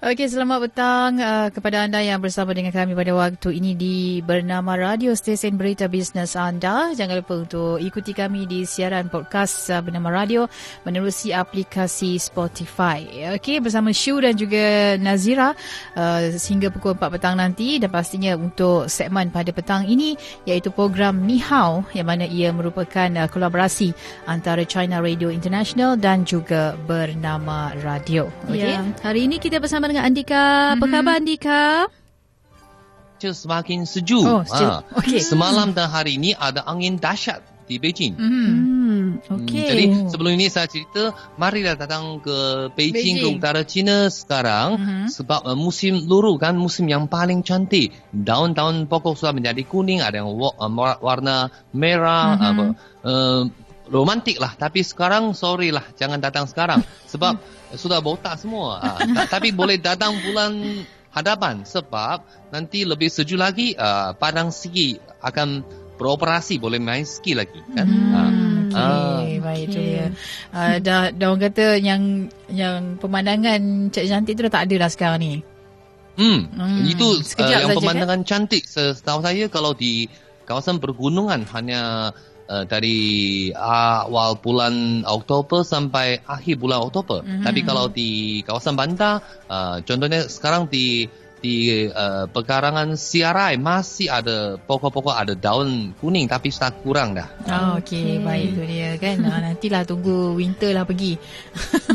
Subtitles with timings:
[0.00, 4.72] Okey, selamat petang uh, kepada anda yang bersama dengan kami pada waktu ini di bernama
[4.72, 6.96] Radio Stesen Berita Bisnes anda.
[6.96, 10.48] Jangan lupa untuk ikuti kami di siaran podcast uh, bernama Radio
[10.88, 13.28] menerusi aplikasi Spotify.
[13.36, 15.52] Okey, bersama Shu dan juga Nazira
[15.92, 20.16] uh, sehingga pukul 4 petang nanti dan pastinya untuk segmen pada petang ini
[20.48, 23.92] iaitu program Ni Hao yang mana ia merupakan uh, kolaborasi
[24.24, 28.32] antara China Radio International dan juga bernama Radio.
[28.48, 28.64] Okey.
[28.64, 30.74] Ya, hari ini kita bersama dengan Andika.
[30.74, 30.92] Apa mm-hmm.
[30.94, 31.62] khabar Andika?
[33.20, 34.24] Semakin sejuk.
[34.24, 34.80] Oh, ha.
[34.96, 35.20] okay.
[35.20, 38.16] Semalam dan hari ini ada angin dahsyat di Beijing.
[38.16, 38.70] Mm-hmm.
[38.90, 39.68] Hmm, okay.
[39.70, 43.36] Jadi sebelum ini saya cerita, marilah datang ke Beijing, Beijing.
[43.36, 45.04] ke utara China sekarang mm-hmm.
[45.12, 47.92] sebab uh, musim luruh kan musim yang paling cantik.
[48.10, 52.48] Daun-daun pokok sudah menjadi kuning, ada yang uh, warna merah, mm-hmm.
[52.48, 52.64] apa,
[53.06, 53.42] uh,
[53.90, 54.54] romantik lah.
[54.54, 57.36] Tapi sekarang sorry lah, jangan datang sekarang sebab
[57.82, 58.80] sudah botak semua.
[58.80, 62.22] Uh, tapi boleh datang bulan hadapan sebab
[62.54, 65.66] nanti lebih sejuk lagi uh, padang ski akan
[66.00, 67.84] beroperasi boleh main ski lagi kan.
[67.84, 69.74] Hmm, uh, okay, uh, baik okay.
[69.74, 70.06] tu dia.
[70.54, 72.02] Uh, dah dah orang kata yang
[72.48, 75.34] yang pemandangan cantik tu dah tak ada dah sekarang ni.
[76.16, 78.28] Hmm, hmm itu uh, yang pemandangan kan?
[78.28, 80.08] cantik setahu saya kalau di
[80.48, 82.10] kawasan pergunungan hanya
[82.50, 87.22] uh, dari awal bulan Oktober sampai akhir bulan Oktober.
[87.22, 87.44] Mm-hmm.
[87.46, 91.06] Tapi kalau di kawasan bandar, uh, contohnya sekarang di
[91.40, 97.26] di uh, pekarangan siarai masih ada pokok-pokok ada daun kuning tapi sudah kurang dah.
[97.48, 98.24] Oh, okey, okay.
[98.24, 99.16] baik tu dia kan.
[99.30, 101.14] Ah, nantilah tunggu winter lah pergi.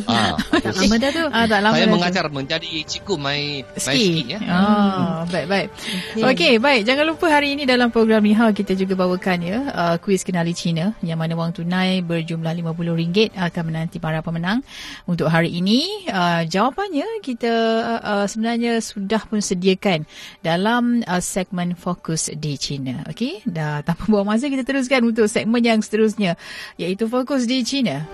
[0.07, 1.25] Ah, tak lama dah tu.
[1.35, 2.31] Ah, tak lama Saya mengajar tu.
[2.31, 4.31] menjadi cikgu mai ski.
[4.31, 4.39] ya.
[4.39, 5.35] Oh, hmm.
[5.35, 5.67] baik baik.
[6.15, 6.81] Okey, okay, baik.
[6.87, 10.95] Jangan lupa hari ini dalam program ni kita juga bawakan ya uh, kuis kenali Cina
[11.03, 14.63] yang mana wang tunai berjumlah RM50 akan menanti para pemenang.
[15.03, 17.51] Untuk hari ini uh, jawapannya kita
[17.83, 20.07] uh, uh, sebenarnya sudah pun sediakan
[20.39, 23.03] dalam uh, segmen fokus di China.
[23.11, 26.39] Okey, dah tanpa buang masa kita teruskan untuk segmen yang seterusnya
[26.79, 28.07] iaitu fokus di China.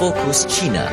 [0.00, 0.88] Fokus China.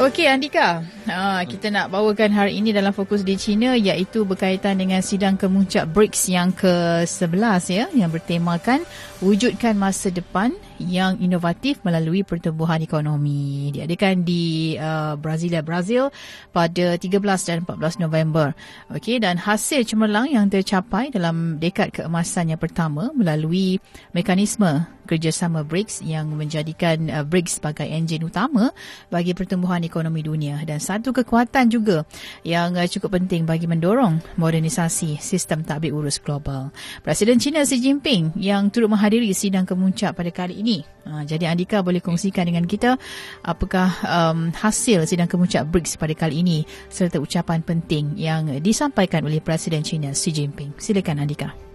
[0.00, 5.00] Okey Andika, ha, kita nak bawakan hari ini dalam fokus di China iaitu berkaitan dengan
[5.00, 8.84] sidang kemuncak BRICS yang ke-11 ya yang bertemakan
[9.24, 13.74] wujudkan masa depan yang inovatif melalui pertumbuhan ekonomi.
[13.74, 16.14] Diadakan di uh, Brasilia, Brazil
[16.54, 18.54] pada 13 dan 14 November.
[18.94, 23.82] Okey dan hasil cemerlang yang tercapai dalam dekad keemasan yang pertama melalui
[24.14, 28.70] mekanisme kerjasama BRICS yang menjadikan uh, BRICS sebagai enjin utama
[29.08, 32.02] bagi pertumbuhan ekonomi dunia dan satu kekuatan juga
[32.42, 36.74] yang uh, cukup penting bagi mendorong modernisasi sistem tadbir urus global.
[37.06, 40.82] Presiden China Xi Jinping yang turut menghadiri sidang kemuncak pada kali ini.
[41.06, 42.98] Uh, jadi Andika boleh kongsikan dengan kita
[43.46, 46.58] apakah um, hasil sidang kemuncak BRICS pada kali ini
[46.90, 50.74] serta ucapan penting yang disampaikan oleh Presiden China Xi Jinping.
[50.82, 51.67] Silakan Andika.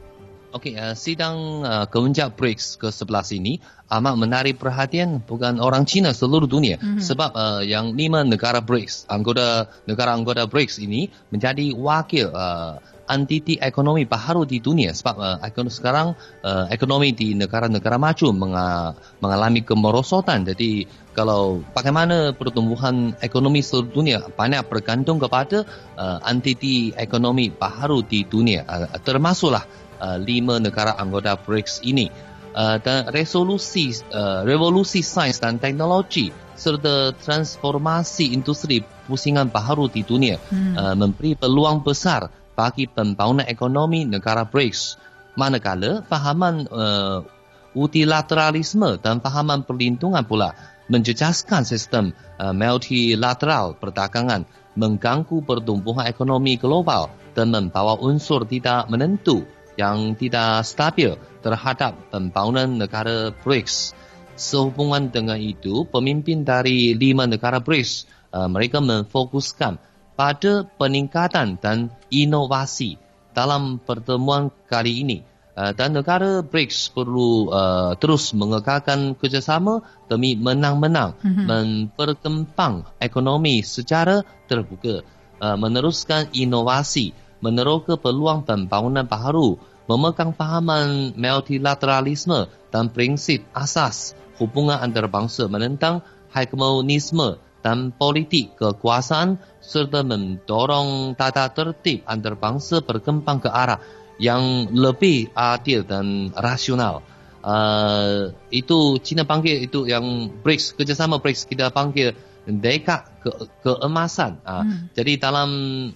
[0.53, 3.57] Okey, uh, sidang uh, kemuncak BRICS ke-11 ini
[3.89, 6.77] amat menarik perhatian bukan orang Cina seluruh dunia.
[6.77, 7.01] Mm-hmm.
[7.01, 12.77] sebab uh, yang lima negara BRICS, anggota negara anggota BRICS ini menjadi wakil uh,
[13.09, 14.95] entiti ekonomi baharu di dunia.
[14.95, 16.07] Sebab uh, ekonomi sekarang
[16.45, 20.47] uh, ekonomi di negara-negara maju menga- mengalami kemerosotan.
[20.47, 25.67] Jadi kalau bagaimana pertumbuhan ekonomi seluruh dunia banyak bergantung kepada
[25.99, 28.63] uh, entiti ekonomi baharu di dunia.
[28.65, 29.65] Uh, termasuklah
[29.99, 32.09] uh, lima negara anggota BRICS ini
[32.53, 40.37] uh, dan resolusi uh, revolusi sains dan teknologi serta transformasi industri pusingan baharu di dunia
[40.37, 40.73] hmm.
[40.77, 45.01] uh, memberi peluang besar bagi pembangunan ekonomi negara BRICS
[45.33, 47.25] manakala fahaman uh,
[47.73, 50.53] multilateralisme dan fahaman perlindungan pula
[50.93, 54.45] menjejaskan sistem uh, multilateral perdagangan
[54.77, 63.33] mengganggu pertumbuhan ekonomi global dan membawa unsur tidak menentu yang tidak stabil terhadap pembangunan negara
[63.43, 63.93] BRICS.
[64.33, 69.77] Sehubungan dengan itu, pemimpin dari lima negara BRICS uh, mereka memfokuskan
[70.17, 72.97] pada peningkatan dan inovasi
[73.33, 75.19] dalam pertemuan kali ini.
[75.53, 81.45] Uh, dan negara BRICS perlu uh, terus mengekalkan kerjasama demi menang-menang mm-hmm.
[81.45, 85.05] memperkembang ekonomi secara terbuka,
[85.37, 89.59] uh, meneruskan inovasi meneroka peluang pembangunan baharu,
[89.91, 95.99] memegang fahaman multilateralisme dan prinsip asas hubungan antarabangsa menentang
[96.31, 103.79] hegemonisme dan politik kekuasaan serta mendorong tata tertib antarabangsa berkembang ke arah
[104.19, 107.03] yang lebih adil dan rasional.
[107.43, 113.31] Uh, itu China panggil itu yang BRICS kerjasama BRICS kita panggil dekad ke
[113.63, 114.39] keemasan.
[114.43, 114.79] Uh, hmm.
[114.95, 115.49] Jadi dalam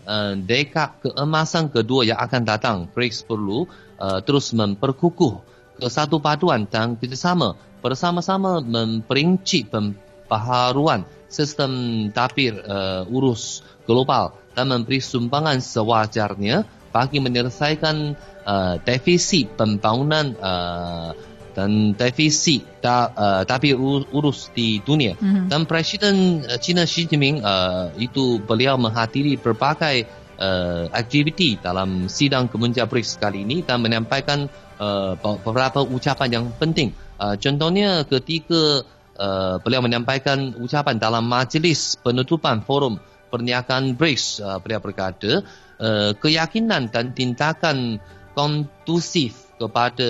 [0.08, 3.68] uh, dekad keemasan kedua yang akan datang, BRICS perlu
[4.00, 5.44] uh, terus memperkukuh
[5.78, 7.54] kesatu paduan dan kerjasama
[7.84, 18.18] bersama-sama memperinci pembaharuan sistem tapir uh, urus global dan memberi sumbangan sewajarnya bagi menyelesaikan
[18.48, 21.14] uh, defisit pembangunan uh,
[21.58, 23.74] dan defisit ta, uh, tapi
[24.14, 25.18] urus di dunia.
[25.18, 25.50] Mm-hmm.
[25.50, 30.06] Dan Presiden uh, China Xi Jinping uh, itu beliau menghadiri berbagai
[30.38, 34.46] uh, aktiviti dalam sidang kemenja BRICS kali ini dan menyampaikan
[34.78, 36.94] uh, beberapa ucapan yang penting.
[37.18, 38.86] Uh, contohnya ketika
[39.18, 43.02] uh, beliau menyampaikan ucapan dalam majlis penutupan forum
[43.34, 45.42] perniagaan BRICS, uh, beliau berkata,
[45.82, 47.98] uh, keyakinan dan tindakan
[48.38, 50.10] kondusif kepada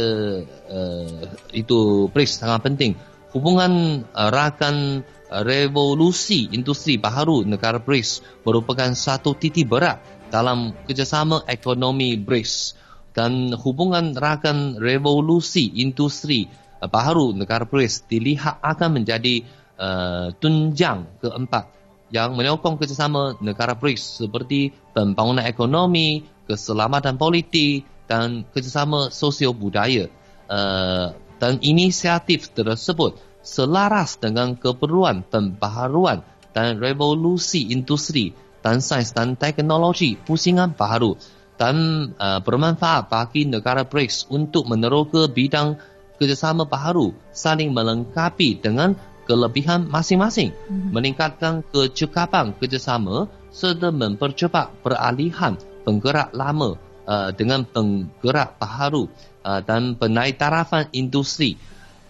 [0.68, 1.24] uh,
[1.56, 2.92] itu BRICS sangat penting.
[3.32, 11.48] Hubungan uh, rakan uh, revolusi industri baharu negara BRICS merupakan satu titik berat dalam kerjasama
[11.48, 12.76] ekonomi BRICS
[13.16, 16.46] dan hubungan rakan revolusi industri
[16.78, 19.42] baharu negara BRICS dilihat akan menjadi
[19.80, 21.74] uh, tunjang keempat
[22.14, 30.08] yang menyokong kerjasama negara BRICS seperti pembangunan ekonomi, keselamatan politik, dan kerjasama sosial budaya
[30.48, 38.34] uh, dan inisiatif tersebut selaras dengan keperluan pembaharuan dan revolusi industri
[38.66, 41.16] dan sains dan teknologi pusingan baharu
[41.56, 41.76] dan
[42.18, 45.78] uh, bermanfaat bagi negara BRICS untuk meneroka bidang
[46.18, 50.90] kerjasama baharu saling melengkapi dengan kelebihan masing-masing mm-hmm.
[50.94, 59.08] meningkatkan kecekapan kerjasama serta mempercepat peralihan penggerak lama uh, dengan penggerak baharu
[59.42, 61.56] uh, dan penaitarafan industri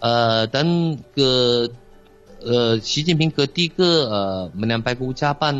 [0.02, 1.30] uh, dan ke
[2.42, 5.56] uh, Xi Jinping ketiga uh, menyampaikan ucapan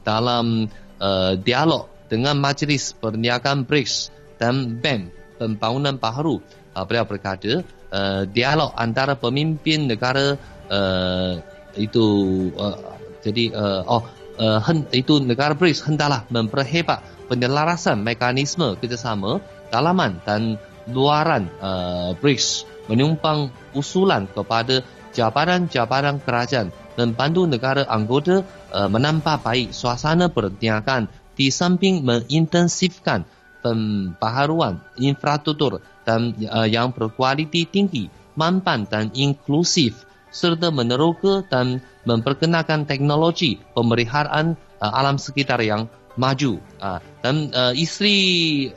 [0.00, 0.66] dalam
[0.98, 6.40] uh, dialog dengan Majlis Perniagaan BRICS dan BEM Pembangunan Baharu
[6.74, 7.62] uh, beliau berkata
[7.92, 10.36] uh, dialog antara pemimpin negara
[10.68, 11.32] uh,
[11.74, 12.06] itu
[12.54, 12.78] uh,
[13.24, 14.02] jadi uh, oh
[14.38, 19.40] uh, hen, itu negara BRICS hendaklah memperhebat penyelarasan mekanisme kerjasama
[19.72, 20.60] dalaman dan
[20.90, 24.84] luaran uh, BRICS menyumbang usulan kepada
[25.16, 28.44] jabatan-jabatan kerajaan dan bantu negara anggota
[28.74, 33.26] uh, menambah baik suasana perniagaan di samping mengintensifkan
[33.64, 43.56] pembaharuan infrastruktur dan uh, yang berkualiti tinggi, mampan dan inklusif serta meneroka dan memperkenalkan teknologi
[43.72, 46.62] pemeliharaan uh, alam sekitar yang maju.
[46.78, 48.16] Uh, dan uh, isteri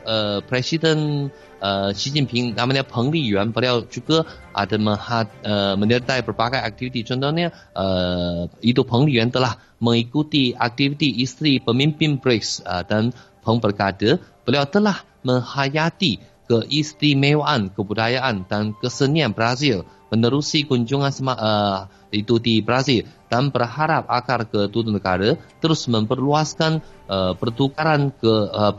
[0.05, 1.29] uh, Presiden
[1.61, 7.05] uh, Xi Jinping namanya Peng Liyuan beliau juga ada menghad, uh, menyertai berbagai aktiviti.
[7.05, 13.13] Contohnya uh, itu Peng Liyuan telah mengikuti aktiviti isteri pemimpin BRICS uh, dan
[13.45, 21.79] Peng berkata beliau telah menghayati keistimewaan kebudayaan dan kesenian Brazil menerusi kunjungan sema, uh,
[22.11, 26.79] itu di Brazil dan berharap agar kedua negara terus memperluaskan
[27.11, 28.71] uh, pertukaran ke uh,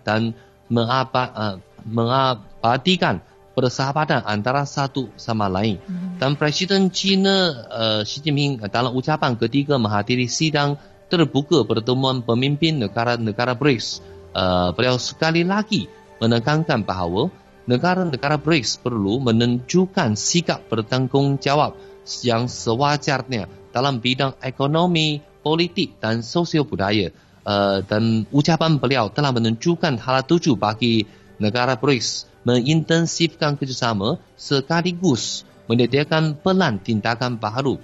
[0.00, 0.32] dan
[0.72, 3.20] mengapa, uh, mengabadikan
[3.54, 5.78] persahabatan antara satu sama lain.
[5.84, 6.18] Hmm.
[6.18, 13.54] Dan Presiden China uh, Xi Jinping dalam ucapan ketiga menghadiri sidang terbuka pertemuan pemimpin negara-negara
[13.54, 14.02] BRICS,
[14.34, 15.86] uh, beliau sekali lagi
[16.18, 17.30] menekankan bahawa
[17.64, 21.76] negara-negara BRICS perlu menunjukkan sikap bertanggungjawab
[22.20, 27.10] yang sewajarnya dalam bidang ekonomi, politik dan sosial budaya.
[27.44, 31.04] Uh, dan ucapan beliau telah menunjukkan hala tuju bagi
[31.36, 37.80] negara BRICS mengintensifkan kerjasama sekaligus menyediakan pelan tindakan baharu.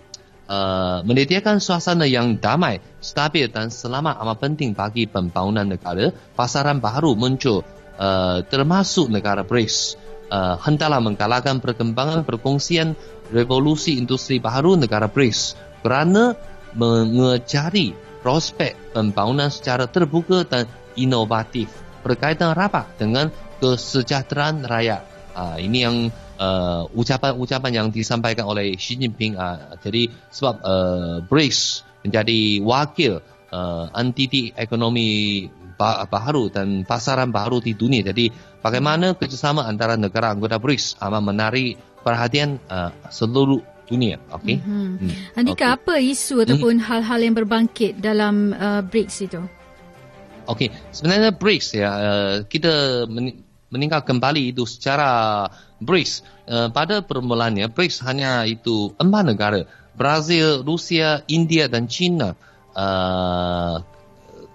[0.51, 6.11] Uh, menyediakan suasana yang damai, stabil dan selamat amat penting bagi pembangunan negara.
[6.35, 7.63] Pasaran baharu muncul
[8.01, 10.01] uh, termasuk negara BRICS
[10.33, 12.97] uh, hendaklah menggalakkan perkembangan perkongsian
[13.29, 15.55] revolusi industri baru negara BRICS
[15.85, 16.35] kerana
[16.73, 17.93] mengecari
[18.25, 20.65] prospek pembangunan secara terbuka dan
[20.97, 21.69] inovatif
[22.01, 23.29] berkaitan rapat dengan
[23.61, 25.03] kesejahteraan rakyat.
[25.31, 25.97] Uh, ini yang
[26.41, 29.37] uh, ucapan-ucapan yang disampaikan oleh Xi Jinping.
[29.37, 33.21] Uh, jadi sebab uh, BRICS menjadi wakil
[33.53, 35.47] uh, entiti ekonomi
[35.81, 38.05] baharu dan pasaran baharu di dunia.
[38.05, 38.29] Jadi
[38.61, 44.21] bagaimana kerjasama antara negara anggota BRICS amat menarik perhatian uh, seluruh dunia.
[44.31, 44.61] Okey.
[44.61, 44.89] Mm-hmm.
[45.01, 45.15] Hmm.
[45.41, 45.77] Andika, okay.
[45.81, 46.87] apa isu ataupun mm.
[46.87, 49.41] hal-hal yang berbangkit dalam uh, BRICS itu?
[50.47, 53.05] Okey, sebenarnya BRICS ya uh, kita
[53.71, 55.47] meninggal kembali itu secara
[55.81, 56.13] BRICS
[56.47, 62.35] uh, pada permulaannya BRICS hanya itu empat negara Brazil, Rusia, India dan China
[62.75, 63.83] uh,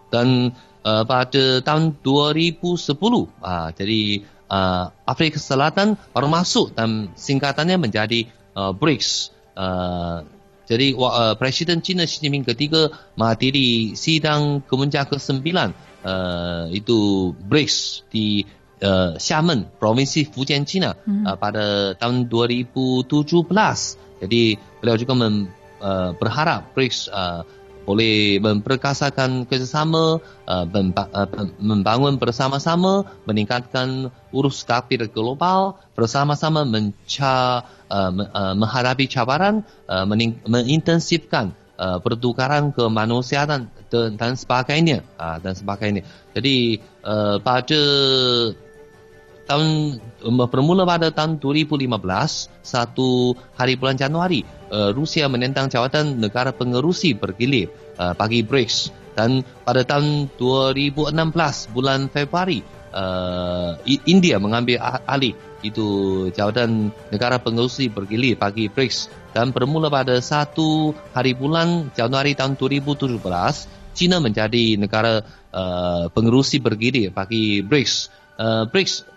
[0.10, 0.56] dan
[0.86, 2.62] uh, pada tahun 2010
[2.94, 4.02] uh, jadi
[4.48, 10.22] uh, Afrika Selatan baru masuk dan singkatannya menjadi uh, BRICS uh,
[10.66, 18.42] jadi uh, Presiden China Xi Jinping ketiga menghadiri sidang kemuncak ke-9 uh, itu BRICS di
[18.82, 21.26] uh, Xiamen, Provinsi Fujian China hmm.
[21.26, 23.06] uh, pada tahun 2017.
[24.26, 24.44] Jadi
[24.82, 25.54] beliau juga mem,
[25.86, 27.46] uh, berharap BRICS uh,
[27.86, 30.66] boleh memperkasakan kerjasama, uh,
[31.62, 38.12] membangun bersama-sama, meningkatkan urus kapir global, bersama-sama menca, uh,
[38.58, 40.04] menghadapi cabaran, uh,
[40.50, 45.06] mengintensifkan uh, pertukaran kemanusiaan dan, dan sebagainya.
[45.16, 46.02] Uh, dan sebagainya.
[46.34, 47.82] Jadi uh, pada
[49.46, 50.02] tahun
[50.50, 51.86] bermula pada tahun 2015
[52.66, 54.42] satu hari bulan Januari
[54.74, 57.70] uh, Rusia menentang jawatan negara pengerusi bergilir
[58.02, 59.06] uh, bagi BRICS.
[59.16, 61.16] Dan pada tahun 2016
[61.72, 62.60] bulan Februari
[62.92, 65.32] uh, India mengambil alih
[65.64, 65.88] itu
[66.36, 69.32] jawatan negara pengerusi bergilir bagi BRICS.
[69.32, 73.22] Dan bermula pada satu hari bulan Januari tahun 2017
[73.96, 75.24] China menjadi negara
[76.12, 78.12] pengerusi bergilir bagi BRICS.
[78.36, 79.15] Uh, BRICS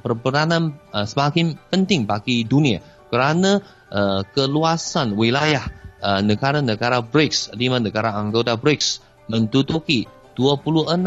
[0.00, 2.80] berperanan uh, semakin penting bagi dunia
[3.12, 3.60] kerana
[3.92, 5.62] uh, keluasan wilayah
[6.02, 10.98] uh, negara-negara BRICS, lima negara anggota BRICS menduduki 26.46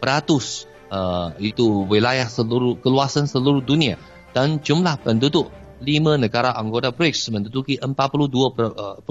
[0.00, 0.46] peratus
[0.88, 3.98] uh, itu wilayah seluruh keluasan seluruh dunia.
[4.34, 5.50] Dan jumlah penduduk
[5.82, 9.04] lima negara anggota BRICS menduduki 42.58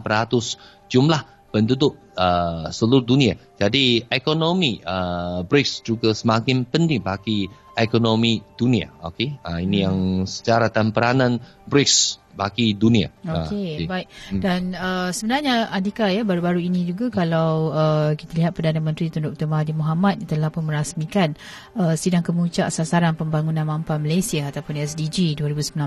[0.00, 0.56] peratus.
[0.86, 3.38] Jumlah penduduk uh, seluruh dunia.
[3.54, 7.46] Jadi ekonomi uh, BRICS juga semakin penting bagi
[7.78, 8.90] ekonomi dunia.
[9.06, 9.86] Okey, uh, ini hmm.
[9.86, 11.38] yang secara dan peranan
[11.70, 13.08] BRICS bagi dunia.
[13.22, 14.06] Okey, uh, baik.
[14.30, 14.40] Hmm.
[14.42, 19.30] Dan uh, sebenarnya Adika ya baru-baru ini juga kalau uh, kita lihat Perdana Menteri Tun
[19.30, 21.38] Dr Mahathir Mohamad telah pun merasmikan
[21.78, 25.78] uh, sidang kemuncak sasaran pembangunan mampan Malaysia ataupun SDG 2019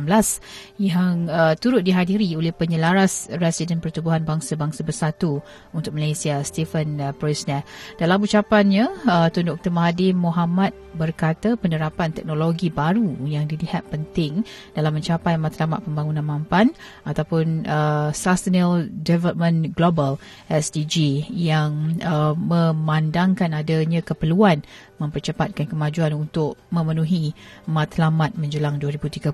[0.80, 5.44] yang uh, turut dihadiri oleh penyelaras Residen Pertubuhan Bangsa-Bangsa Bersatu
[5.75, 7.68] untuk Malaysia Stephen uh, Presner.
[8.00, 14.42] Dalam ucapannya uh, Tun Dr Mahathir Mohamad berkata penerapan teknologi baru yang dilihat penting
[14.74, 24.06] dalam mencapai matlamat pembangunan mampan ataupun uh, Sustainable Development Global SDG yang uh, memandangkan adanya
[24.06, 24.62] keperluan
[24.98, 27.32] mempercepatkan kemajuan untuk memenuhi
[27.70, 29.34] matlamat menjelang 2030.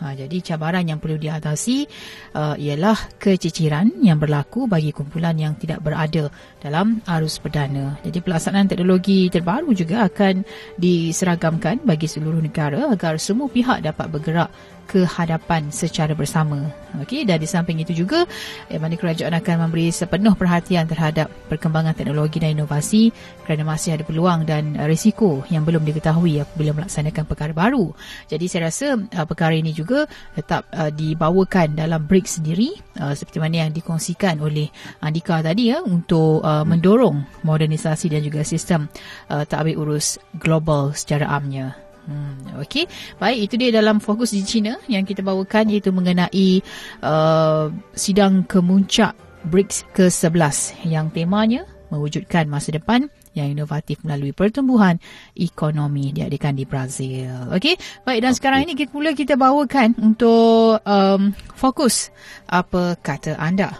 [0.00, 1.86] Ha, jadi cabaran yang perlu diatasi
[2.34, 6.28] uh, ialah keciciran yang berlaku bagi kumpulan yang tidak berada
[6.60, 8.00] dalam arus perdana.
[8.02, 10.42] Jadi pelaksanaan teknologi terbaru juga akan
[10.80, 14.50] diseragamkan bagi seluruh negara agar semua pihak dapat bergerak
[14.84, 16.68] ke hadapan secara bersama.
[17.02, 18.28] Okey dan di samping itu juga
[18.70, 23.10] mana kerajaan akan memberi sepenuh perhatian terhadap perkembangan teknologi dan inovasi
[23.42, 27.90] kerana masih ada peluang dan risiko yang belum diketahui apabila melaksanakan perkara baru.
[28.30, 30.06] Jadi saya rasa uh, perkara ini juga
[30.38, 32.70] tetap uh, dibawakan dalam BRICS sendiri
[33.02, 34.70] uh, seperti mana yang dikongsikan oleh
[35.02, 38.86] Andika tadi ya untuk uh, mendorong modernisasi dan juga sistem
[39.34, 41.74] uh, takbir urus global secara amnya.
[42.04, 42.84] Hmm, Okey,
[43.16, 46.60] baik itu dia dalam fokus di China yang kita bawakan iaitu mengenai
[47.00, 49.16] uh, sidang kemuncak
[49.48, 55.02] BRICS ke-11 yang temanya mewujudkan masa depan yang inovatif melalui pertumbuhan
[55.34, 57.50] ekonomi diadakan di Brazil.
[57.50, 57.76] Okey,
[58.06, 58.38] baik dan okay.
[58.38, 62.14] sekarang ini kita mula kita bawakan untuk um, fokus
[62.46, 63.74] apa kata anda.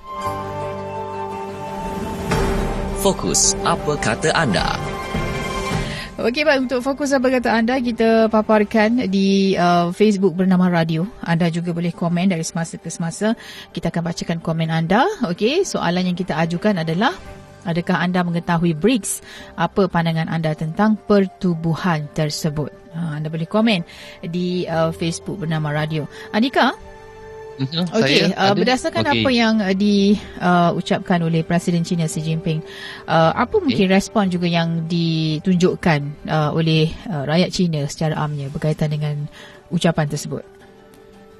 [3.01, 4.75] Fokus apa kata anda?
[6.15, 11.11] Okey baik untuk fokus apa kata anda kita paparkan di uh, Facebook bernama Radio.
[11.19, 13.35] Anda juga boleh komen dari semasa ke semasa.
[13.75, 15.03] Kita akan bacakan komen anda.
[15.27, 17.11] Okey, soalan yang kita ajukan adalah
[17.65, 19.25] adakah anda mengetahui BRICS?
[19.59, 22.71] Apa pandangan anda tentang pertubuhan tersebut?
[22.95, 23.83] Uh, anda boleh komen
[24.23, 26.07] di uh, Facebook bernama Radio.
[26.31, 26.77] Andika,
[27.55, 29.23] Mhm, Okey, uh, berdasarkan okay.
[29.23, 32.59] apa yang uh, diucapkan uh, oleh Presiden China Xi Jinping,
[33.07, 33.63] uh, apa okay.
[33.63, 39.31] mungkin respon juga yang ditunjukkan uh, oleh uh, rakyat China secara amnya berkaitan dengan
[39.71, 40.43] ucapan tersebut?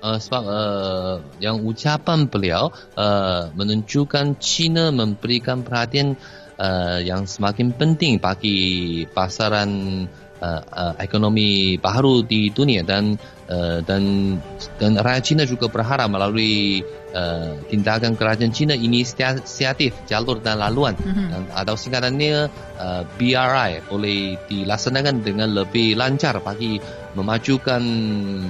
[0.05, 6.21] Uh, sebab uh, yang ucapan beliau uh, menunjukkan China memberikan perhatian
[6.61, 13.15] uh, yang semakin penting bagi pasaran uh, uh, ekonomi baru di dunia dan
[13.49, 14.37] uh, dan
[14.81, 16.83] dan rakyat China juga berharap melalui
[17.15, 21.29] uh, tindakan kerajaan China inisiatif jalur dan laluan mm-hmm.
[21.31, 22.51] dan atau singkatannya
[22.81, 26.81] uh, BRI boleh dilaksanakan dengan lebih lancar bagi
[27.15, 27.83] memajukan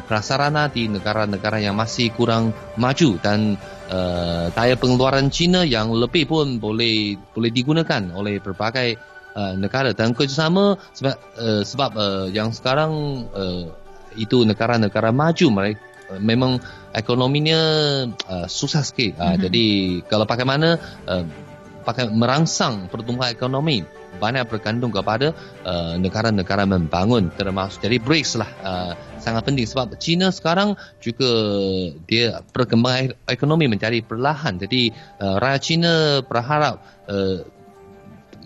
[0.09, 3.61] prasarana di negara-negara yang masih kurang maju dan
[3.93, 10.15] uh, daya pengeluaran China yang lebih pun boleh boleh digunakan oleh berbagai uh, negara dan
[10.15, 13.69] kerjasama sebab uh, sebab uh, yang sekarang uh,
[14.15, 15.83] itu negara-negara maju mereka.
[16.05, 16.61] Uh, memang
[16.95, 17.61] ekonominya
[18.31, 19.19] uh, susah sikit.
[19.19, 19.43] Uh, mm-hmm.
[19.51, 19.67] jadi
[20.07, 20.79] kalau bagaimana
[21.11, 21.25] uh,
[21.85, 23.85] pakai merangsang pertumbuhan ekonomi
[24.17, 25.35] banyak bergantung kepada
[25.67, 27.29] uh, negara-negara membangun.
[27.35, 29.67] Termasuk jadi BRICS lah uh, sangat penting.
[29.67, 31.31] Sebab China sekarang juga
[32.07, 34.57] dia perkembangan ekonomi menjadi perlahan.
[34.59, 35.93] Jadi uh, rakyat China
[36.25, 37.43] berharap uh,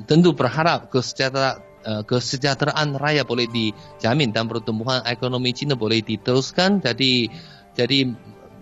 [0.06, 7.32] tentu berharap kesejahteraan uh, kesejahteraan raya boleh dijamin dan pertumbuhan ekonomi China boleh diteruskan jadi
[7.74, 8.12] jadi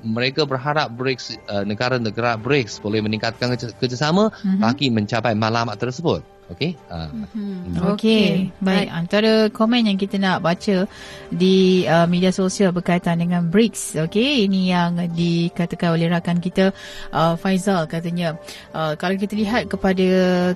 [0.07, 4.63] mereka berharap BRICS uh, negara-negara BRICS boleh meningkatkan kerjasama mm-hmm.
[4.63, 6.36] bagi mencapai matlamat tersebut.
[6.47, 6.79] Okey.
[6.87, 7.11] Uh.
[7.11, 7.91] Mm-hmm.
[7.91, 8.55] Okey.
[8.63, 8.87] Baik.
[8.95, 10.87] Antara komen yang kita nak baca
[11.35, 14.07] di uh, media sosial berkaitan dengan BRICS.
[14.07, 14.47] Okey.
[14.47, 16.71] Ini yang dikatakan oleh rakan kita
[17.11, 18.39] uh, Faizal katanya.
[18.71, 20.07] Uh, kalau kita lihat kepada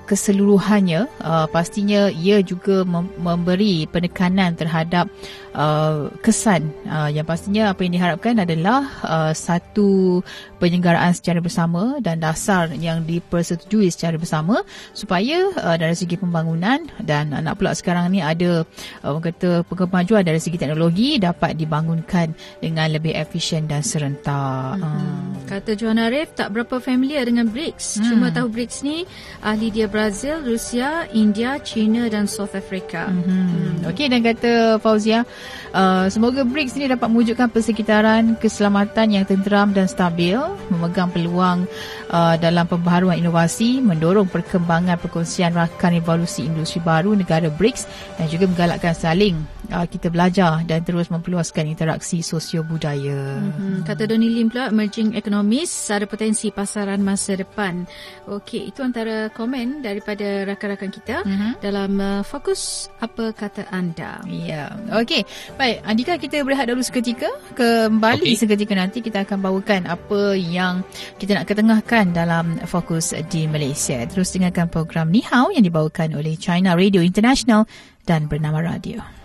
[0.07, 5.11] keseluruhannya, uh, pastinya ia juga mem- memberi penekanan terhadap
[5.55, 10.21] uh, kesan uh, yang pastinya apa yang diharapkan adalah uh, satu
[10.59, 14.63] penyelenggaraan secara bersama dan dasar yang dipersetujui secara bersama
[14.95, 20.21] supaya uh, dari segi pembangunan dan nak pula sekarang ni ada uh, orang kata kemajuan
[20.21, 24.77] dari segi teknologi dapat dibangunkan dengan lebih efisien dan serentak.
[24.77, 24.85] Hmm.
[24.85, 25.49] Uh.
[25.49, 27.99] Kata Johan Arif tak berapa familiar dengan BRICS.
[27.99, 28.05] Hmm.
[28.13, 29.03] Cuma tahu BRICS ni
[29.41, 33.09] ahli dia Brazil, Rusia, India, China dan South Africa.
[33.09, 33.25] Hmm.
[33.25, 33.89] Hmm.
[33.89, 35.25] Okey dan kata Fauzia
[35.73, 40.37] uh, semoga BRICS ini dapat mewujudkan persekitaran keselamatan yang tenteram dan stabil,
[40.69, 41.65] memegang peluang
[42.11, 48.29] uh, dalam pembaharuan inovasi, mendorong perkembangan perkongsian rakan akan evolusi industri baru negara BRICS dan
[48.29, 49.39] juga menggalakkan saling
[49.71, 53.39] uh, kita belajar dan terus memperluaskan interaksi sosio-budaya.
[53.39, 53.87] Mm-hmm.
[53.87, 57.87] Kata Donny Lim pula, emerging economies ada potensi pasaran masa depan.
[58.27, 61.51] Okey, itu antara komen daripada rakan-rakan kita mm-hmm.
[61.63, 64.19] dalam uh, fokus apa kata anda.
[64.27, 65.01] Ya, yeah.
[65.01, 65.23] okey.
[65.55, 67.31] Baik, Andika kita berehat dulu seketika.
[67.55, 68.39] Kembali okay.
[68.39, 70.83] seketika nanti kita akan bawakan apa yang
[71.17, 74.03] kita nak ketengahkan dalam fokus di Malaysia.
[74.05, 77.63] Terus dengarkan program Ni Hao yang dibawakan oleh China Radio International
[78.03, 79.20] dan bernama Radio.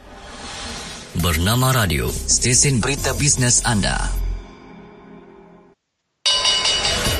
[1.16, 4.12] Bernama Radio, stesen berita bisnes anda.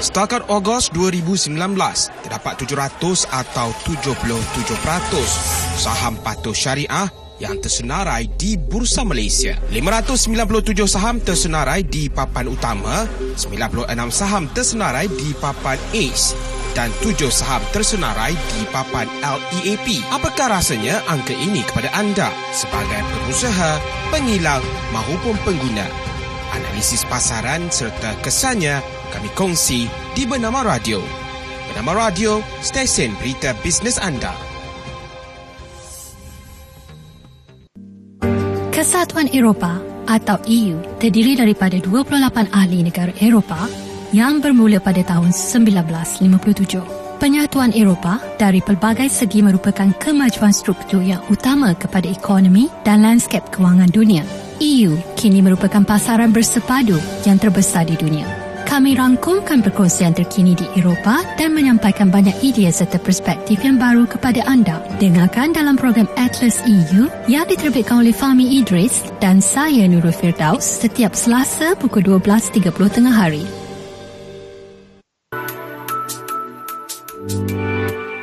[0.05, 1.57] Setakat Ogos 2019,
[2.21, 7.09] terdapat 700 atau 77% saham patuh syariah
[7.41, 9.57] yang tersenarai di Bursa Malaysia.
[9.73, 13.09] 597 saham tersenarai di papan utama,
[13.41, 20.05] 96 saham tersenarai di papan ACE dan tujuh saham tersenarai di papan LEAP.
[20.13, 23.81] Apakah rasanya angka ini kepada anda sebagai pengusaha,
[24.13, 24.61] pengilang
[24.93, 25.89] maupun pengguna?
[26.53, 28.85] Analisis pasaran serta kesannya
[29.17, 31.01] kami kongsi di Bernama Radio.
[31.73, 34.37] Bernama Radio, stesen berita bisnes anda.
[38.77, 47.17] Kesatuan Eropah atau EU terdiri daripada 28 ahli negara Eropah yang bermula pada tahun 1957.
[47.17, 53.89] Penyatuan Eropah dari pelbagai segi merupakan kemajuan struktur yang utama kepada ekonomi dan lanskap kewangan
[53.89, 54.21] dunia.
[54.61, 58.29] EU kini merupakan pasaran bersepadu yang terbesar di dunia.
[58.67, 64.43] Kami rangkumkan perkongsian terkini di Eropah dan menyampaikan banyak idea serta perspektif yang baru kepada
[64.45, 64.83] anda.
[64.99, 71.15] Dengarkan dalam program Atlas EU yang diterbitkan oleh Fahmi Idris dan saya Nurul Firdaus setiap
[71.15, 73.66] Selasa pukul 12.30 tengah hari.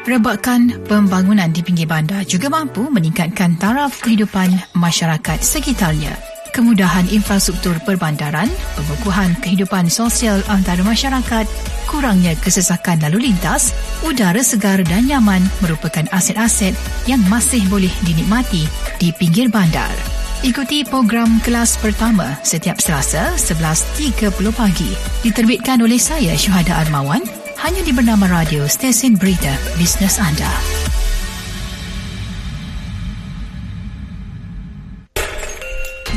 [0.03, 6.11] Rebakan pembangunan di pinggir bandar juga mampu meningkatkan taraf kehidupan masyarakat sekitarnya.
[6.51, 11.47] Kemudahan infrastruktur perbandaran, pengukuhan kehidupan sosial antara masyarakat,
[11.87, 13.71] kurangnya kesesakan lalu lintas,
[14.03, 16.75] udara segar dan nyaman merupakan aset-aset
[17.07, 18.67] yang masih boleh dinikmati
[18.99, 19.95] di pinggir bandar.
[20.43, 24.91] Ikuti program kelas pertama setiap Selasa 11.30 pagi.
[25.23, 30.51] Diterbitkan oleh saya Syuhada Armawan hanya di bernama radio stesen berita bisnes anda.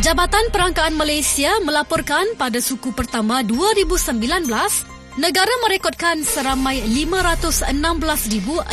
[0.03, 4.19] Jabatan Perangkaan Malaysia melaporkan pada suku pertama 2019
[5.23, 8.67] negara merekodkan seramai 516,600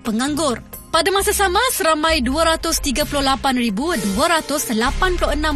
[0.00, 0.64] penganggur.
[0.88, 4.14] Pada masa sama, seramai 238,286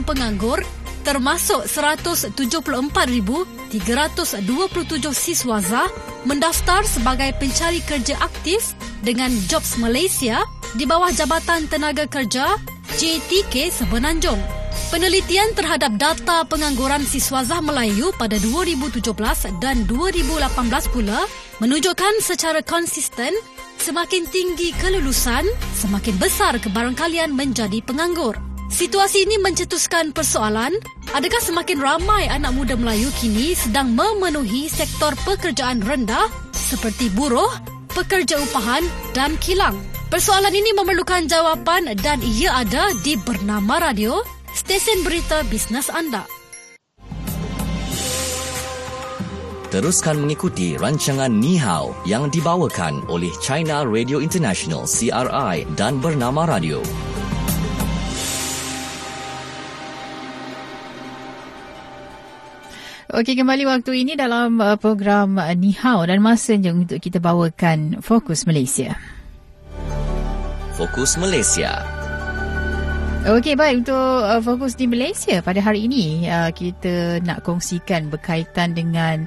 [0.03, 0.61] penganggur
[1.09, 3.73] termasuk 174,327
[5.17, 5.89] siswaza
[6.29, 10.45] mendaftar sebagai pencari kerja aktif dengan Jobs Malaysia
[10.77, 12.61] di bawah Jabatan Tenaga Kerja
[13.01, 14.37] JTK Semenanjung.
[14.93, 19.01] Penelitian terhadap data pengangguran siswaza Melayu pada 2017
[19.65, 21.25] dan 2018 pula
[21.65, 23.33] menunjukkan secara konsisten
[23.79, 25.47] Semakin tinggi kelulusan,
[25.79, 28.48] semakin besar kebarangkalian menjadi penganggur.
[28.69, 30.77] Situasi ini mencetuskan persoalan,
[31.17, 37.49] adakah semakin ramai anak muda Melayu kini sedang memenuhi sektor pekerjaan rendah seperti buruh,
[37.97, 38.85] pekerja upahan
[39.17, 39.73] dan kilang?
[40.13, 44.21] Persoalan ini memerlukan jawapan dan ia ada di Bernama Radio,
[44.53, 46.29] stesen berita bisnes anda.
[49.69, 56.81] Teruskan mengikuti rancangan Ni Hao yang dibawakan oleh China Radio International CRI dan Bernama Radio.
[63.09, 68.05] Okey, kembali waktu ini dalam uh, program uh, Ni Hao dan masanya untuk kita bawakan
[68.05, 69.01] Fokus Malaysia.
[70.77, 71.81] Fokus Malaysia.
[73.25, 78.77] Okey baik untuk uh, fokus di Malaysia pada hari ini uh, kita nak kongsikan berkaitan
[78.77, 79.25] dengan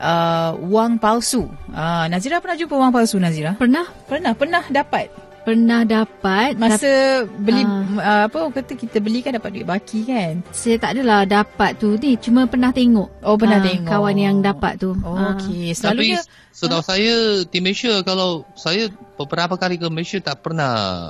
[0.00, 1.52] uh, wang palsu.
[1.68, 3.52] Uh, Nazira pernah jumpa wang palsu Nazira?
[3.60, 3.84] Pernah?
[4.08, 5.27] Pernah, pernah dapat.
[5.48, 10.44] Pernah dapat masa beli uh, uh, apa kata kita beli kan dapat duit baki kan?
[10.52, 13.24] Saya tak adalah dapat tu ni cuma pernah tengok.
[13.24, 14.92] Oh pernah uh, tengok kawan yang dapat tu.
[15.00, 17.14] Oh, Okey, selalunya Tapi setahu uh, saya
[17.48, 21.08] di Malaysia kalau saya beberapa kali ke Malaysia tak pernah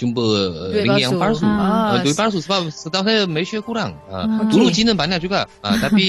[0.00, 0.24] jumpa
[0.72, 1.44] duit ringgit yang palsu.
[1.44, 1.52] Ha.
[1.52, 3.94] Uh, duit palsu sebab setahu saya Malaysia kurang.
[4.08, 4.26] Uh, ha.
[4.42, 4.52] okay.
[4.56, 5.46] Dulu China banyak juga.
[5.60, 6.06] Uh, tapi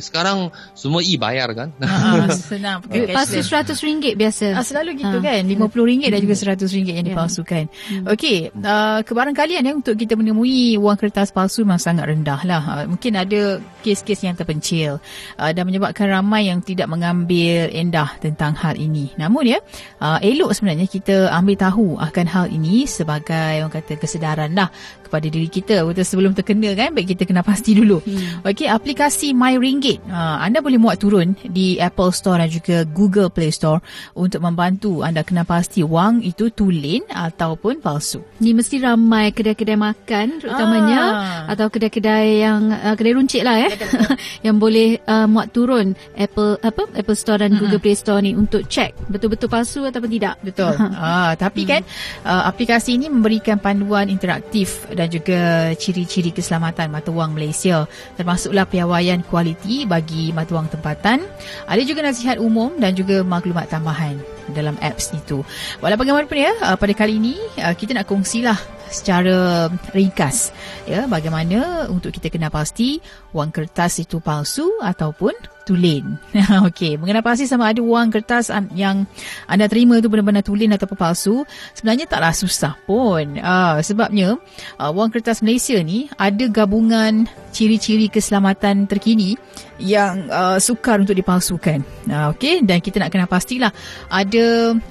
[0.00, 1.68] sekarang semua e-bayar kan.
[1.84, 2.80] Ha, senang.
[2.88, 4.46] Duit palsu RM100 biasa.
[4.56, 5.24] Uh, selalu gitu ha.
[5.24, 5.42] kan.
[5.44, 7.06] RM50 dan juga RM100 yang yeah.
[7.12, 7.64] dipalsukan.
[7.68, 8.04] Hmm.
[8.16, 8.38] Okey.
[8.56, 12.62] Uh, kebarangkalian ya, untuk kita menemui wang kertas palsu memang sangat rendah lah.
[12.64, 14.98] Uh, mungkin ada kes-kes yang terpencil.
[15.36, 19.12] Uh, dan menyebabkan ramai yang tidak mengambil endah tentang hal ini.
[19.20, 19.58] Namun ya,
[20.00, 24.70] uh, elok sebenarnya kita ambil tahu akan hal ini sebab sebagai orang kata kesedaran lah
[25.02, 28.46] kepada diri kita betul sebelum terkena kan baik kita kena pasti dulu hmm.
[28.46, 33.26] okey aplikasi My Ringgit uh, anda boleh muat turun di Apple Store dan juga Google
[33.26, 33.82] Play Store
[34.14, 40.38] untuk membantu anda kena pasti wang itu tulen ataupun palsu ni mesti ramai kedai-kedai makan
[40.38, 41.50] terutamanya ah.
[41.50, 43.74] atau kedai-kedai yang uh, kedai runcit lah ya
[44.46, 47.66] yang boleh uh, muat turun Apple apa Apple Store dan uh-huh.
[47.66, 50.70] Google Play Store ni untuk check betul-betul palsu ataupun tidak betul
[51.02, 51.70] ah tapi hmm.
[51.74, 51.82] kan
[52.22, 57.88] uh, aplikasi ini memberikan panduan interaktif dan juga ciri-ciri keselamatan mata wang Malaysia.
[58.20, 61.24] Termasuklah piawaian kualiti bagi mata wang tempatan.
[61.64, 65.44] Ada juga nasihat umum dan juga maklumat tambahan dalam apps itu
[65.84, 68.58] walau bagaimanapun ya uh, pada kali ini uh, kita nak kongsilah
[68.90, 70.50] secara ringkas
[70.84, 72.98] ya bagaimana untuk kita kena pasti
[73.30, 75.32] wang kertas itu palsu ataupun
[75.70, 76.18] tulen.
[76.66, 79.06] Okey, mengenai pasti sama ada wang kertas yang
[79.46, 81.46] anda terima itu benar-benar tulen ataupun palsu,
[81.78, 83.38] sebenarnya taklah susah pun.
[83.38, 84.34] Uh, sebabnya
[84.82, 89.38] uh, wang kertas Malaysia ni ada gabungan ciri-ciri keselamatan terkini
[89.78, 91.86] yang uh, sukar untuk dipalsukan.
[92.10, 93.70] Uh, Okey, dan kita nak kena pastilah
[94.10, 94.29] ada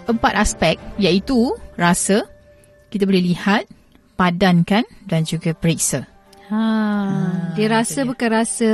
[0.09, 2.25] empat aspek iaitu rasa,
[2.89, 3.69] kita boleh lihat,
[4.17, 6.08] padankan dan juga periksa.
[6.49, 8.07] Ha, ha dia rasa dia.
[8.07, 8.69] bukan rasa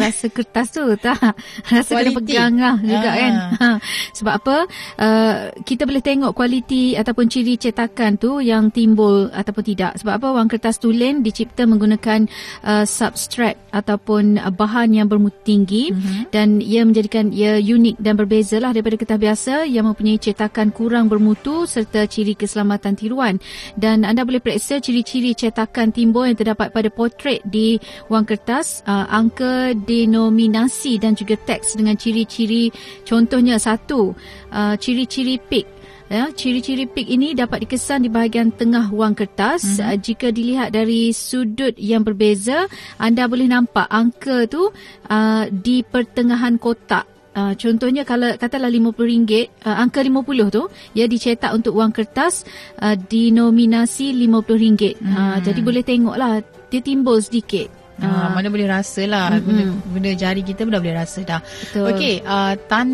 [0.00, 1.20] rasa kertas tu tak
[1.72, 3.18] rasa kena pegang lah juga ha.
[3.20, 3.68] kan ha.
[4.16, 4.56] sebab apa
[4.96, 10.28] uh, kita boleh tengok kualiti ataupun ciri cetakan tu yang timbul ataupun tidak sebab apa
[10.32, 12.24] wang kertas tulen dicipta menggunakan
[12.64, 16.32] uh, substrate ataupun uh, bahan yang bermutu tinggi uh-huh.
[16.32, 21.12] dan ia menjadikan ia unik dan berbeza lah daripada kertas biasa yang mempunyai cetakan kurang
[21.12, 23.36] bermutu serta ciri keselamatan tiruan
[23.76, 27.76] dan anda boleh periksa ciri-ciri cetakan timbul yang terdapat pada pot portrait di
[28.08, 32.72] wang kertas, uh, angka denominasi dan juga teks dengan ciri-ciri
[33.04, 34.16] contohnya satu,
[34.48, 35.76] uh, ciri-ciri pik
[36.10, 39.62] Ya, ciri-ciri pik ini dapat dikesan di bahagian tengah wang kertas.
[39.62, 39.86] Mm-hmm.
[39.86, 42.66] Uh, jika dilihat dari sudut yang berbeza,
[42.98, 44.74] anda boleh nampak angka tu
[45.06, 47.06] uh, di pertengahan kotak.
[47.30, 50.66] Uh, contohnya kalau katalah RM50, uh, angka 50 tu
[50.98, 52.42] ia dicetak untuk wang kertas
[52.82, 54.98] uh, denominasi RM50.
[54.98, 55.14] Mm.
[55.14, 57.68] Uh, jadi boleh tengoklah dia timbul sedikit.
[58.00, 59.44] Ha, uh, mana boleh rasa lah mm-hmm.
[59.44, 61.40] benda, benda jari kita pun dah boleh rasa dah.
[61.76, 62.88] Okey, uh, tan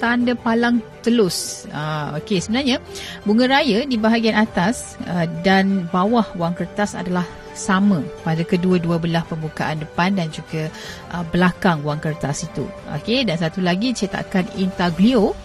[0.00, 1.68] tanda palang telus.
[1.68, 2.80] Uh, Okey, sebenarnya
[3.28, 9.22] bunga raya di bahagian atas uh, dan bawah wang kertas adalah sama pada kedua-dua belah
[9.30, 10.66] pembukaan depan dan juga
[11.14, 12.64] uh, belakang wang kertas itu.
[12.96, 15.36] Okey, dan satu lagi cetakan intaglio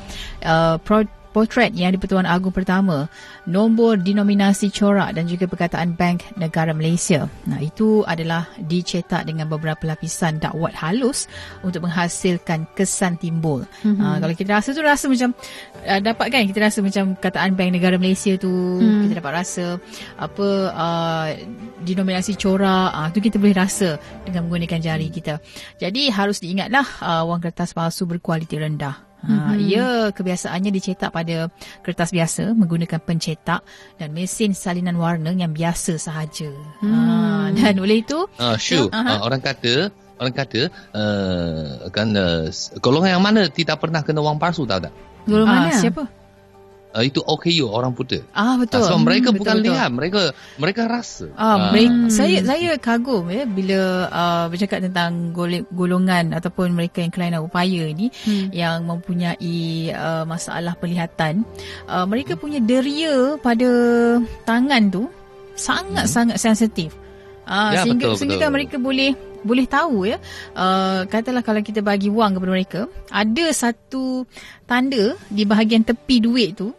[0.47, 3.09] uh, pro- potret yang di-Pertuan Agong pertama,
[3.45, 7.29] nombor denominasi corak dan juga perkataan Bank Negara Malaysia.
[7.45, 11.29] Nah, itu adalah dicetak dengan beberapa lapisan dakwat halus
[11.65, 13.65] untuk menghasilkan kesan timbul.
[13.85, 14.01] Mm-hmm.
[14.01, 15.29] Uh, kalau kita rasa tu rasa macam
[15.85, 19.09] uh, dapat kan kita rasa macam kataan Bank Negara Malaysia tu mm.
[19.09, 19.65] kita dapat rasa
[20.17, 21.27] apa uh,
[21.83, 25.41] denominasi corak uh, tu kita boleh rasa dengan menggunakan jari kita.
[25.81, 29.08] Jadi harus diingatlah uh, wang kertas palsu berkualiti rendah.
[29.19, 29.59] Ha, mm-hmm.
[29.67, 31.51] Ia kebiasaannya dicetak pada
[31.83, 33.67] kertas biasa menggunakan pencetak
[33.99, 36.47] dan mesin salinan warna yang biasa sahaja.
[36.79, 36.87] Mm.
[36.87, 37.03] Ha,
[37.51, 38.27] dan oleh itu...
[38.39, 42.47] Uh, Syu, uh, orang kata orang kata uh, kan uh,
[42.83, 44.93] golongan yang mana tidak pernah kena wang palsu tahu tak?
[45.27, 45.75] Golongan mana?
[45.75, 46.18] Siapa?
[46.93, 48.25] Uh, itu OKU orang putih.
[48.33, 48.81] Ah betul.
[48.81, 50.21] Uh, sebab mereka hmm, bukan betul, lihat, mereka
[50.57, 51.27] mereka rasa.
[51.37, 51.57] Ah, uh.
[51.73, 55.33] mereka, saya saya kagum ya bila uh, bercakap tentang
[55.69, 58.49] golongan ataupun mereka yang kelainan upaya ini hmm.
[58.53, 61.45] yang mempunyai uh, masalah penglihatan.
[61.85, 63.69] Uh, mereka punya deria pada
[64.45, 65.03] tangan tu
[65.53, 66.45] sangat-sangat hmm.
[66.45, 66.91] sensitif.
[67.49, 68.55] Ah ya, sehingga betul, sehingga betul.
[68.55, 69.11] mereka boleh
[69.43, 70.17] boleh tahu ya
[70.55, 74.27] uh, katalah kalau kita bagi wang kepada mereka ada satu
[74.67, 76.73] tanda di bahagian tepi duit tu uh,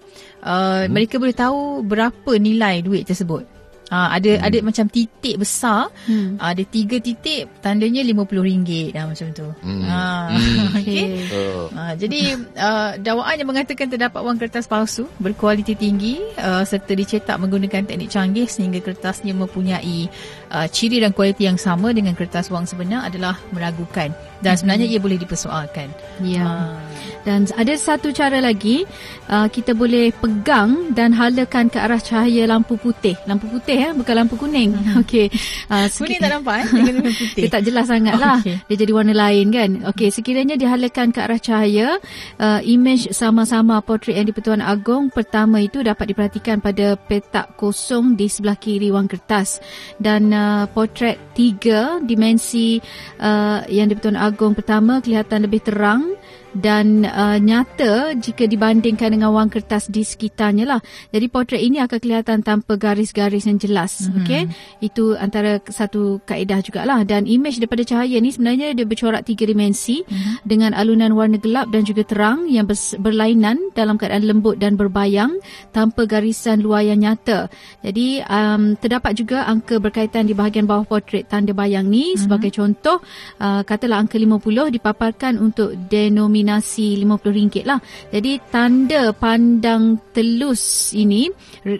[0.84, 0.92] hmm.
[0.92, 4.46] mereka boleh tahu berapa nilai duit tersebut Uh, ada hmm.
[4.46, 6.38] ada macam titik besar hmm.
[6.38, 9.82] uh, ada tiga titik tandanya RM50 dah macam tu hmm.
[9.82, 10.66] uh, hmm.
[10.78, 11.04] okay.
[11.34, 11.66] uh.
[11.74, 17.34] Uh, jadi uh, dakwaan yang mengatakan terdapat wang kertas palsu berkualiti tinggi uh, serta dicetak
[17.42, 20.06] menggunakan teknik canggih sehingga kertasnya mempunyai
[20.52, 24.12] uh, ciri dan kualiti yang sama dengan kertas wang sebenar adalah meragukan
[24.44, 24.94] dan sebenarnya hmm.
[24.94, 25.88] ia boleh dipersoalkan
[26.20, 27.10] ya uh.
[27.20, 28.88] Dan ada satu cara lagi,
[29.28, 33.12] uh, kita boleh pegang dan halakan ke arah cahaya lampu putih.
[33.28, 34.72] Lampu putih ya, bukan lampu kuning.
[34.72, 35.00] Uh-huh.
[35.04, 35.28] Okey.
[35.68, 36.66] Uh, kuning tak nampak eh?
[37.20, 37.42] putih.
[37.44, 38.40] Dia tak jelas sangat lah.
[38.40, 38.56] Okay.
[38.72, 39.70] Dia jadi warna lain kan.
[39.92, 42.00] Okey, sekiranya dihalakan ke arah cahaya,
[42.40, 48.32] uh, image sama-sama portrait yang di-Pertuan Agong pertama itu dapat diperhatikan pada petak kosong di
[48.32, 49.60] sebelah kiri wang kertas.
[50.00, 50.39] Dan uh,
[50.70, 52.80] portrait tiga dimensi
[53.18, 56.14] uh, yang di-Pertuan Agong pertama kelihatan lebih terang
[56.56, 60.80] dan uh, nyata jika dibandingkan dengan wang kertas di sekitarnya lah.
[61.14, 64.06] Jadi potret ini akan kelihatan tanpa garis-garis yang jelas.
[64.06, 64.18] Mm-hmm.
[64.26, 64.42] Okay?
[64.82, 67.06] Itu antara satu kaedah jugalah.
[67.06, 70.34] Dan imej daripada cahaya ni sebenarnya dia bercorak tiga dimensi mm-hmm.
[70.46, 72.66] dengan alunan warna gelap dan juga terang yang
[72.98, 75.38] berlainan dalam keadaan lembut dan berbayang
[75.70, 77.46] tanpa garisan luar yang nyata.
[77.86, 82.22] Jadi um, terdapat juga angka berkaitan di bahagian bawah potret tanda bayang ni mm-hmm.
[82.26, 82.98] sebagai contoh
[83.38, 87.78] uh, katalah angka 50 dipaparkan untuk denominasi nominasi RM50 lah.
[88.08, 91.28] Jadi tanda pandang telus ini,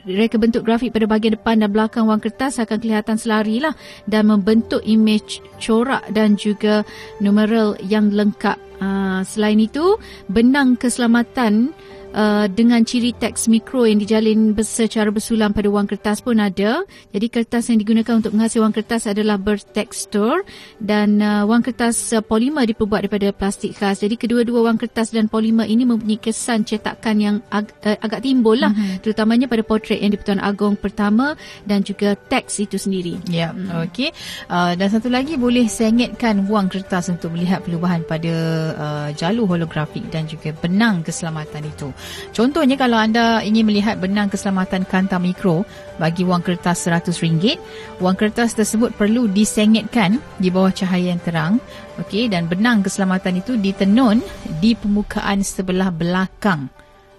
[0.05, 3.73] reka bentuk grafik pada bahagian depan dan belakang wang kertas akan kelihatan selari lah
[4.05, 6.85] dan membentuk imej corak dan juga
[7.18, 8.61] numeral yang lengkap.
[8.81, 10.01] Uh, selain itu,
[10.33, 11.77] benang keselamatan
[12.11, 16.83] Uh, dengan ciri teks mikro yang dijalin secara bersulam pada wang kertas pun ada.
[17.14, 20.42] Jadi kertas yang digunakan untuk menghasil wang kertas adalah bertekstur
[20.83, 24.03] dan uh, wang kertas uh, polimer diperbuat daripada plastik khas.
[24.03, 28.59] Jadi kedua-dua wang kertas dan polimer ini mempunyai kesan cetakan yang ag- uh, agak timbul
[28.59, 28.75] lah.
[28.75, 29.07] Mm-hmm.
[29.07, 33.23] Terutamanya pada potret yang di-Pertuan Agong pertama dan juga teks itu sendiri.
[33.31, 33.87] Ya, yeah.
[33.87, 33.87] mm.
[33.87, 34.11] okey.
[34.51, 38.35] Uh, dan satu lagi boleh sengitkan wang kertas untuk melihat perubahan pada
[38.75, 41.94] uh, jalur holografik dan juga benang keselamatan itu.
[42.35, 45.65] Contohnya kalau anda ingin melihat benang keselamatan kanta mikro
[46.01, 47.61] bagi wang kertas RM100,
[48.01, 51.61] wang kertas tersebut perlu disengitkan di bawah cahaya yang terang
[52.01, 54.25] okay, dan benang keselamatan itu ditenun
[54.59, 56.73] di permukaan sebelah belakang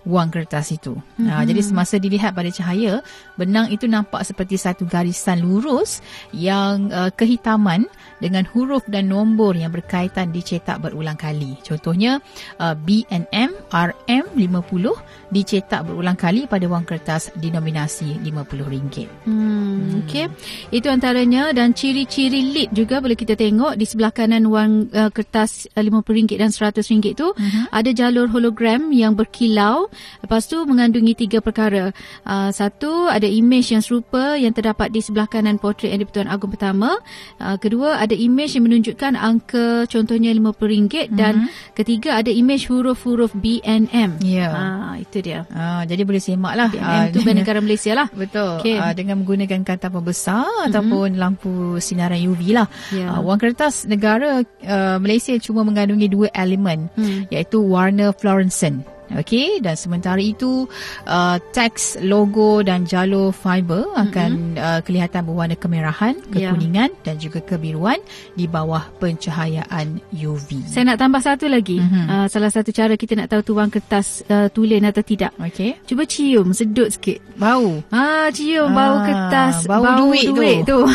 [0.06, 0.98] wang kertas itu.
[0.98, 1.30] Mm-hmm.
[1.30, 3.06] Uh, jadi semasa dilihat pada cahaya,
[3.38, 6.02] benang itu nampak seperti satu garisan lurus
[6.34, 7.86] yang uh, kehitaman
[8.22, 11.58] dengan huruf dan nombor yang berkaitan dicetak berulang kali.
[11.66, 12.22] Contohnya
[12.62, 14.86] uh, BNM RM50
[15.34, 19.10] dicetak berulang kali pada wang kertas denominasi RM50.
[19.26, 20.00] Hmm, hmm.
[20.06, 20.26] Okey.
[20.70, 25.66] Itu antaranya dan ciri-ciri lead juga boleh kita tengok di sebelah kanan wang uh, kertas
[25.74, 27.66] RM50 dan RM100 tu uh-huh.
[27.74, 29.90] ada jalur hologram yang berkilau.
[30.22, 31.96] Lepas tu mengandungi tiga perkara.
[32.28, 36.52] Uh, satu ada imej yang serupa yang terdapat di sebelah kanan portret yang di-Pertuan Agong
[36.54, 37.00] pertama.
[37.40, 41.16] Uh, kedua ada ada imej yang menunjukkan angka contohnya RM50 mm-hmm.
[41.16, 44.20] dan ketiga ada imej huruf-huruf BNM.
[44.20, 44.52] Ya.
[44.52, 44.52] Yeah.
[44.52, 45.48] Ha, itu dia.
[45.48, 46.68] Ha, jadi boleh semak lah.
[46.76, 48.12] BNM itu uh, negara Malaysia lah.
[48.28, 48.60] Betul.
[48.60, 48.76] Okay.
[48.76, 50.68] Uh, dengan menggunakan kata pembesar mm-hmm.
[50.68, 52.68] ataupun lampu sinaran UV lah.
[52.92, 53.16] Yeah.
[53.16, 57.32] Uh, wang kertas negara uh, Malaysia cuma mengandungi dua elemen mm.
[57.32, 58.84] iaitu warna fluorescent
[59.20, 60.70] Okey dan sementara itu
[61.08, 64.62] uh, teks logo dan jalur fiber akan mm-hmm.
[64.62, 66.52] uh, kelihatan berwarna kemerahan, ya.
[66.52, 67.04] kekuningan yeah.
[67.04, 68.00] dan juga kebiruan
[68.36, 70.64] di bawah pencahayaan UV.
[70.68, 71.84] Saya nak tambah satu lagi.
[71.84, 72.06] Mm-hmm.
[72.08, 75.36] Uh, salah satu cara kita nak tahu tuang kertas uh, tulen atau tidak.
[75.40, 75.76] Okey.
[75.84, 77.20] Cuba cium sedut sikit.
[77.36, 77.84] Bau.
[77.92, 80.80] Ah cium ah, bau kertas, bau, bau duit, duit tu.
[80.84, 80.88] tu.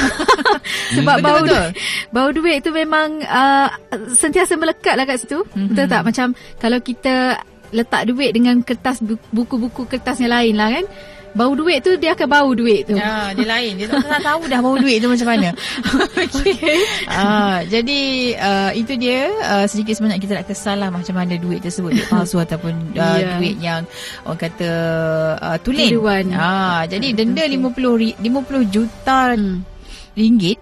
[0.96, 1.66] Sebab bau betul.
[2.14, 3.68] bau duit tu memang uh,
[4.12, 5.44] sentiasa melekat lah kat situ.
[5.44, 5.68] Mm-hmm.
[5.72, 6.02] Betul tak?
[6.06, 7.14] Macam kalau kita
[7.76, 10.86] letak duit dengan kertas buku-buku kertas yang lain lah kan
[11.36, 12.96] bau duit tu dia akan bau duit tu.
[12.96, 13.76] Ya, dia lain.
[13.76, 15.52] Dia tak, tak tahu dah bau duit tu macam mana.
[16.24, 16.80] okay.
[17.04, 18.00] Uh, jadi
[18.40, 22.08] uh, itu dia uh, sedikit sebanyak kita nak kesal lah macam mana duit tersebut duit
[22.08, 23.36] palsu ataupun uh, yeah.
[23.36, 23.84] duit yang
[24.24, 24.70] orang kata
[25.36, 26.32] uh, tulen.
[26.32, 27.60] Ah, jadi denda okay.
[27.60, 29.56] 50 50 juta hmm.
[30.16, 30.58] ringgit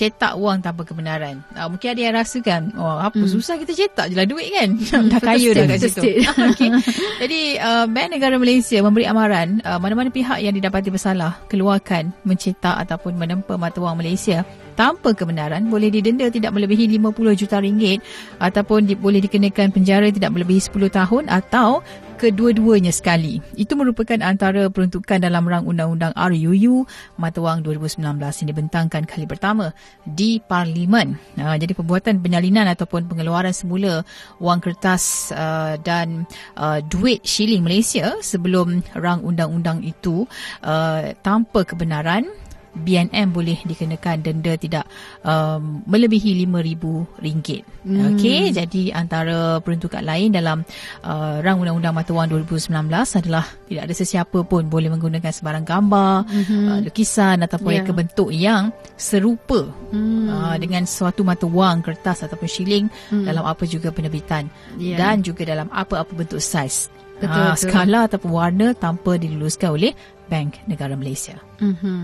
[0.00, 1.44] cetak wang tanpa kebenaran.
[1.52, 3.28] Uh, mungkin ada yang rasa kan, oh apa hmm.
[3.28, 4.72] susah kita cetak je lah duit kan.
[4.72, 6.24] Hmm, dah kaya dah kat situ.
[6.48, 6.72] okay.
[7.20, 12.80] Jadi uh, Bank Negara Malaysia memberi amaran uh, mana-mana pihak yang didapati bersalah keluarkan mencetak
[12.88, 14.40] ataupun menempa mata wang Malaysia
[14.80, 18.00] tanpa kebenaran boleh didenda tidak melebihi 50 juta ringgit
[18.40, 21.84] ataupun di, boleh dikenakan penjara tidak melebihi 10 tahun atau
[22.20, 23.40] kedua-duanya sekali.
[23.56, 26.84] Itu merupakan antara peruntukan dalam rang undang-undang RUU
[27.16, 29.72] Mata Wang 2019 yang dibentangkan kali pertama
[30.04, 31.16] di Parlimen.
[31.40, 34.04] Uh, jadi perbuatan penyalinan ataupun pengeluaran semula
[34.36, 36.28] wang kertas uh, dan
[36.60, 40.28] uh, duit shilling Malaysia sebelum rang undang-undang itu
[40.60, 42.28] uh, tanpa kebenaran
[42.70, 44.84] BNM boleh dikenakan denda tidak
[45.26, 47.44] um, melebihi RM5,000.
[47.82, 48.14] Hmm.
[48.14, 50.62] Okey, jadi antara peruntukan lain dalam
[51.02, 56.16] uh, rang undang-undang mata wang 2019 adalah tidak ada sesiapa pun boleh menggunakan sebarang gambar,
[56.30, 56.66] hmm.
[56.70, 57.90] uh, lukisan ataupun yeah.
[57.90, 60.28] bentuk yang serupa hmm.
[60.30, 63.26] uh, dengan suatu mata wang kertas ataupun shilling hmm.
[63.26, 64.46] dalam apa juga penerbitan
[64.78, 64.94] yeah.
[64.94, 66.86] dan juga dalam apa-apa bentuk saiz.
[67.20, 67.68] Betul, uh, betul.
[67.68, 69.92] skala ataupun warna tanpa diluluskan oleh
[70.30, 71.34] Bank Negara Malaysia.
[71.60, 72.00] Mm-hmm.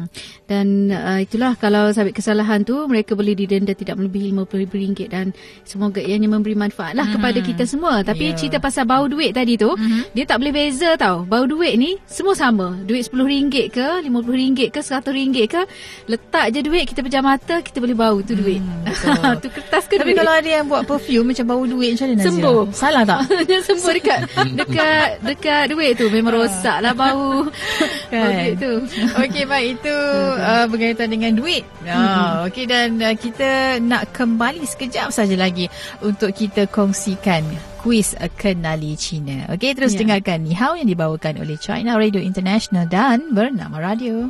[0.51, 5.33] Dan uh, itulah kalau sabit kesalahan tu mereka boleh didenda tidak melebihi RM50,000 dan
[5.65, 7.23] semoga ianya memberi manfaat lah mm-hmm.
[7.23, 8.03] kepada kita semua.
[8.03, 8.37] Tapi yeah.
[8.37, 10.13] cerita pasal bau duit tadi tu, mm-hmm.
[10.13, 11.25] dia tak boleh beza tau.
[11.25, 12.77] Bau duit ni semua sama.
[12.85, 15.63] Duit RM10 ke, RM50 ke, RM100 ke,
[16.11, 18.61] letak je duit kita pejam mata kita boleh bau tu duit.
[19.07, 20.19] Mm, tu kertas ke Tapi duit?
[20.19, 22.29] kalau ada yang buat perfume macam bau duit macam mana Nazia?
[22.33, 22.61] Sembuh.
[22.75, 23.21] Salah tak?
[23.47, 24.21] Dia sembuh dekat
[24.57, 27.47] dekat dekat duit tu memang rosak lah bau.
[28.17, 28.45] kan.
[28.57, 28.73] Itu.
[29.25, 29.97] Okey baik itu
[30.41, 31.63] uh, berkaitan dengan duit.
[31.85, 35.69] Uh, okey dan uh, kita nak kembali sekejap saja lagi
[36.01, 37.45] untuk kita kongsikan
[37.85, 39.47] kuis kenali Cina.
[39.53, 40.01] Okey terus yeah.
[40.03, 44.27] dengarkan Ni Hao yang dibawakan oleh China Radio International dan bernama radio.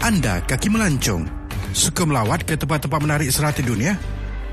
[0.00, 1.28] Anda kaki melancong,
[1.76, 4.00] suka melawat ke tempat-tempat menarik serata dunia?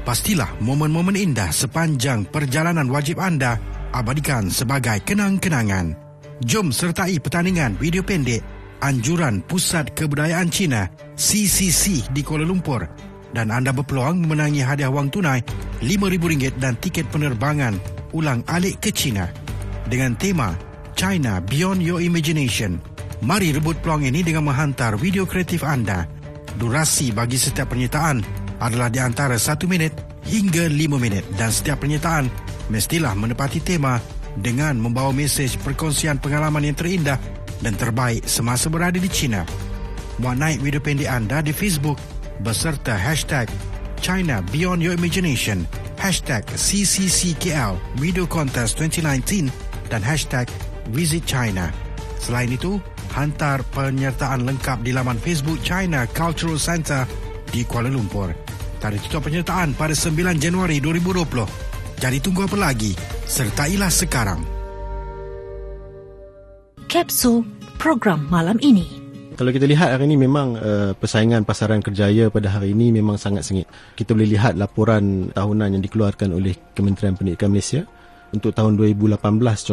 [0.03, 3.59] Pastilah momen-momen indah sepanjang perjalanan wajib anda
[3.91, 6.06] abadikan sebagai kenang-kenangan.
[6.45, 8.45] Jom sertai pertandingan video pendek
[8.85, 10.85] Anjuran Pusat Kebudayaan Cina
[11.17, 12.85] CCC di Kuala Lumpur
[13.33, 15.41] dan anda berpeluang memenangi hadiah wang tunai
[15.81, 17.81] RM5,000 dan tiket penerbangan
[18.13, 19.25] ulang alik ke China
[19.89, 20.53] dengan tema
[20.93, 22.77] China Beyond Your Imagination.
[23.25, 26.05] Mari rebut peluang ini dengan menghantar video kreatif anda.
[26.61, 28.21] Durasi bagi setiap penyertaan
[28.61, 29.93] adalah di antara 1 minit
[30.29, 32.29] hingga 5 minit dan setiap penyertaan
[32.69, 33.97] mestilah menepati tema
[34.41, 37.17] dengan membawa mesej perkongsian pengalaman yang terindah
[37.61, 39.41] dan terbaik semasa berada di China.
[40.21, 41.97] Muat naik video pendek anda di Facebook
[42.41, 43.49] beserta hashtag
[43.97, 45.65] China Beyond Your Imagination,
[45.97, 49.49] hashtag CCCKL Video Contest 2019
[49.89, 50.45] dan hashtag
[50.93, 51.73] Visit China.
[52.21, 52.81] Selain itu,
[53.13, 57.05] hantar penyertaan lengkap di laman Facebook China Cultural Center
[57.49, 58.33] di Kuala Lumpur.
[58.77, 61.76] Tarikh tutup penyertaan pada 9 Januari 2020.
[61.97, 62.93] Jadi tunggu apa lagi?
[63.25, 64.45] Sertailah sekarang.
[66.85, 67.41] Kapsul
[67.81, 68.85] program malam ini.
[69.33, 73.49] Kalau kita lihat hari ini memang uh, persaingan pasaran kerjaya pada hari ini memang sangat
[73.49, 73.65] sengit.
[73.97, 77.81] Kita boleh lihat laporan tahunan yang dikeluarkan oleh Kementerian Pendidikan Malaysia
[78.29, 79.17] untuk tahun 2018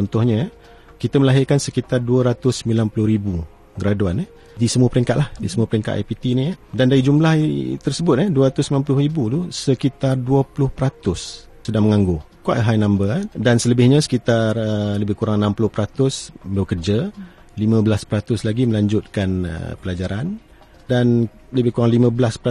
[0.00, 0.48] contohnya
[0.96, 6.54] kita melahirkan sekitar 290,000 graduan eh di semua peringkat lah di semua peringkat IPT ni
[6.54, 6.56] eh.
[6.70, 7.34] dan dari jumlah
[7.82, 12.20] tersebut eh 290,000 tu sekitar 20% sedang menganggur.
[12.44, 13.24] Quite a high number eh?
[13.32, 17.08] dan selebihnya sekitar uh, lebih kurang 60% bekerja,
[17.56, 20.36] 15% lagi melanjutkan uh, pelajaran
[20.84, 21.24] dan
[21.56, 22.44] lebih kurang 15%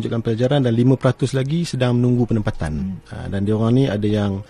[0.00, 2.96] melanjutkan pelajaran dan 5% lagi sedang menunggu penempatan.
[3.12, 4.40] Uh, dan dia orang ni ada yang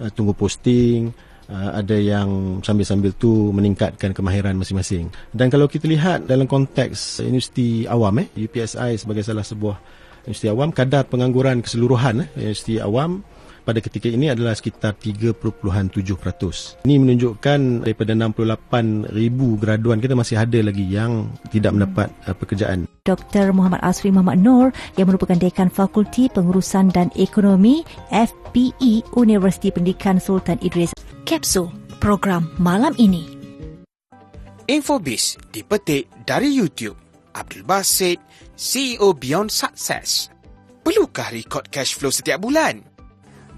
[0.00, 1.12] uh, tunggu posting,
[1.52, 5.12] uh, ada yang sambil-sambil tu meningkatkan kemahiran masing-masing.
[5.28, 9.76] Dan kalau kita lihat dalam konteks universiti awam eh UPSI sebagai salah sebuah
[10.24, 13.20] universiti awam kadar pengangguran keseluruhan eh universiti awam
[13.68, 16.88] pada ketika ini adalah sekitar 3.7%.
[16.88, 19.12] Ini menunjukkan daripada 68,000
[19.60, 22.88] graduan kita masih ada lagi yang tidak mendapat uh, pekerjaan.
[23.04, 23.52] Dr.
[23.52, 30.56] Muhammad Asri Muhammad Nur yang merupakan Dekan Fakulti Pengurusan dan Ekonomi FPE Universiti Pendidikan Sultan
[30.64, 30.96] Idris.
[31.28, 31.68] Kapsul
[32.00, 33.28] program malam ini.
[34.64, 36.96] Infobis dipetik dari YouTube.
[37.36, 38.16] Abdul Basit,
[38.56, 40.32] CEO Beyond Success.
[40.80, 42.87] Perlukah rekod cash flow setiap bulan?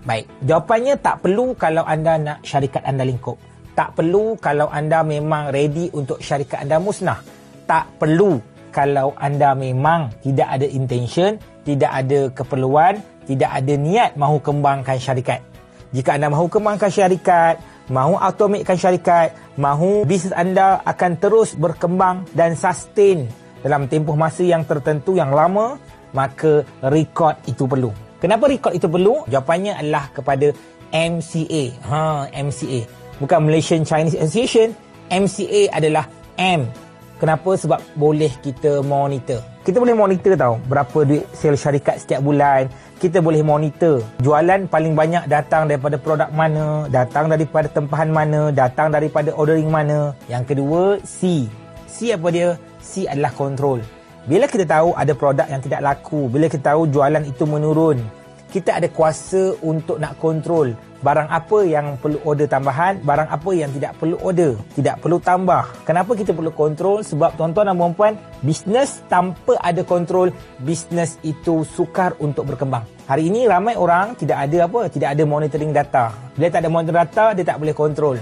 [0.00, 3.36] Baik, jawapannya tak perlu kalau anda nak syarikat anda lingkup.
[3.76, 7.20] Tak perlu kalau anda memang ready untuk syarikat anda musnah.
[7.68, 8.40] Tak perlu
[8.72, 11.36] kalau anda memang tidak ada intention,
[11.68, 12.96] tidak ada keperluan,
[13.28, 15.44] tidak ada niat mahu kembangkan syarikat.
[15.92, 17.60] Jika anda mahu kembangkan syarikat,
[17.92, 23.28] mahu automatekan syarikat, mahu bisnes anda akan terus berkembang dan sustain
[23.60, 25.76] dalam tempoh masa yang tertentu yang lama,
[26.16, 28.09] maka record itu perlu.
[28.20, 29.24] Kenapa record itu perlu?
[29.32, 30.52] Jawapannya adalah kepada
[30.92, 31.64] MCA.
[31.88, 32.80] Ha, MCA.
[33.16, 34.76] Bukan Malaysian Chinese Association.
[35.08, 36.04] MCA adalah
[36.36, 36.68] M.
[37.16, 37.56] Kenapa?
[37.56, 39.40] Sebab boleh kita monitor.
[39.64, 42.68] Kita boleh monitor tahu berapa duit sel syarikat setiap bulan.
[43.00, 48.92] Kita boleh monitor jualan paling banyak datang daripada produk mana, datang daripada tempahan mana, datang
[48.92, 50.12] daripada ordering mana.
[50.28, 51.48] Yang kedua, C.
[51.88, 52.56] C apa dia?
[52.80, 53.99] C adalah control.
[54.28, 58.00] Bila kita tahu ada produk yang tidak laku, bila kita tahu jualan itu menurun,
[58.50, 63.72] kita ada kuasa untuk nak kontrol barang apa yang perlu order tambahan, barang apa yang
[63.72, 65.64] tidak perlu order, tidak perlu tambah.
[65.88, 67.00] Kenapa kita perlu kontrol?
[67.00, 68.14] Sebab tuan-tuan dan puan-puan,
[68.44, 70.28] bisnes tanpa ada kontrol,
[70.60, 72.84] bisnes itu sukar untuk berkembang.
[73.08, 74.92] Hari ini ramai orang tidak ada apa?
[74.92, 76.12] Tidak ada monitoring data.
[76.36, 78.16] Bila tak ada monitoring data, dia tak boleh kontrol.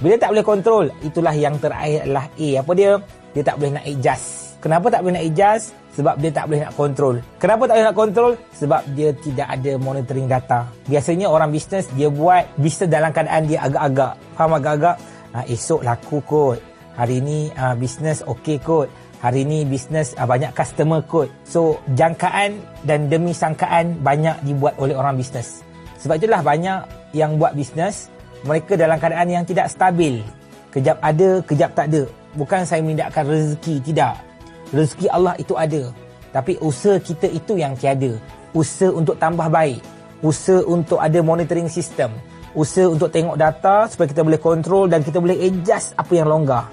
[0.00, 2.48] Bila tak boleh kontrol, itulah yang terakhir adalah A.
[2.62, 2.92] Apa dia?
[3.36, 4.49] Dia tak boleh nak adjust.
[4.60, 5.72] Kenapa tak boleh nak adjust?
[5.96, 7.16] Sebab dia tak boleh nak kontrol.
[7.40, 8.32] Kenapa tak boleh nak kontrol?
[8.60, 10.68] Sebab dia tidak ada monitoring data.
[10.84, 14.12] Biasanya orang bisnes, dia buat bisnes dalam keadaan dia agak-agak.
[14.36, 14.96] Faham agak-agak?
[15.32, 16.58] Ha, esok laku kot.
[17.00, 18.92] Hari ni ha, bisnes okey kot.
[19.24, 21.32] Hari ni bisnes ha, banyak customer kot.
[21.48, 25.64] So, jangkaan dan demi sangkaan banyak dibuat oleh orang bisnes.
[26.04, 26.84] Sebab itulah banyak
[27.16, 28.12] yang buat bisnes,
[28.44, 30.20] mereka dalam keadaan yang tidak stabil.
[30.68, 32.04] Kejap ada, kejap tak ada.
[32.36, 34.29] Bukan saya menindakkan rezeki, tidak
[34.74, 35.90] rezeki Allah itu ada.
[36.30, 38.14] Tapi usaha kita itu yang tiada.
[38.54, 39.82] Usaha untuk tambah baik.
[40.22, 42.14] Usaha untuk ada monitoring system.
[42.54, 46.66] Usaha untuk tengok data supaya kita boleh kontrol dan kita boleh adjust apa yang longgar.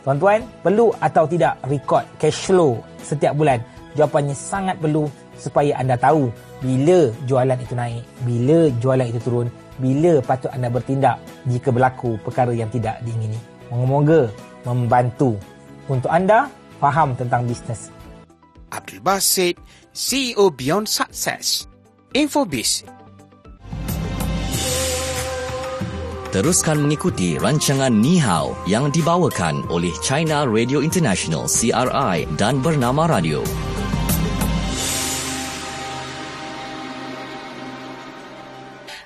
[0.00, 3.60] Tuan-tuan, perlu atau tidak record cash flow setiap bulan?
[3.94, 9.48] Jawapannya sangat perlu supaya anda tahu bila jualan itu naik, bila jualan itu turun,
[9.80, 11.16] bila patut anda bertindak
[11.48, 13.36] jika berlaku perkara yang tidak diingini.
[13.72, 14.28] Moga-moga
[14.68, 15.40] membantu
[15.88, 17.92] untuk anda faham tentang bisnes.
[18.72, 19.60] Abdul Basit,
[19.92, 21.68] CEO Beyond Success.
[22.16, 22.82] Infobis.
[26.30, 33.42] Teruskan mengikuti rancangan Ni Hao yang dibawakan oleh China Radio International CRI dan Bernama Radio.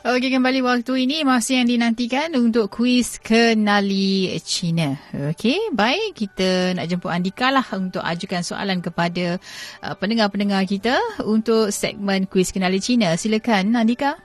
[0.05, 5.01] Okey, kembali waktu ini masih yang dinantikan untuk kuis kenali China.
[5.33, 6.13] Okey, baik.
[6.13, 9.41] Kita nak jemput Andika lah untuk ajukan soalan kepada
[9.81, 13.17] uh, pendengar-pendengar kita untuk segmen kuis kenali China.
[13.17, 14.21] Silakan, Andika.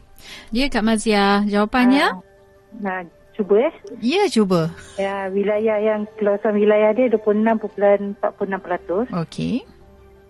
[0.51, 2.19] Ya Kak Mazia, jawapannya?
[2.19, 3.73] Uh, nah, cuba eh.
[4.03, 4.67] Ya, cuba.
[4.99, 9.15] Ya, wilayah yang keluasan wilayah dia 26.46%.
[9.15, 9.76] Okey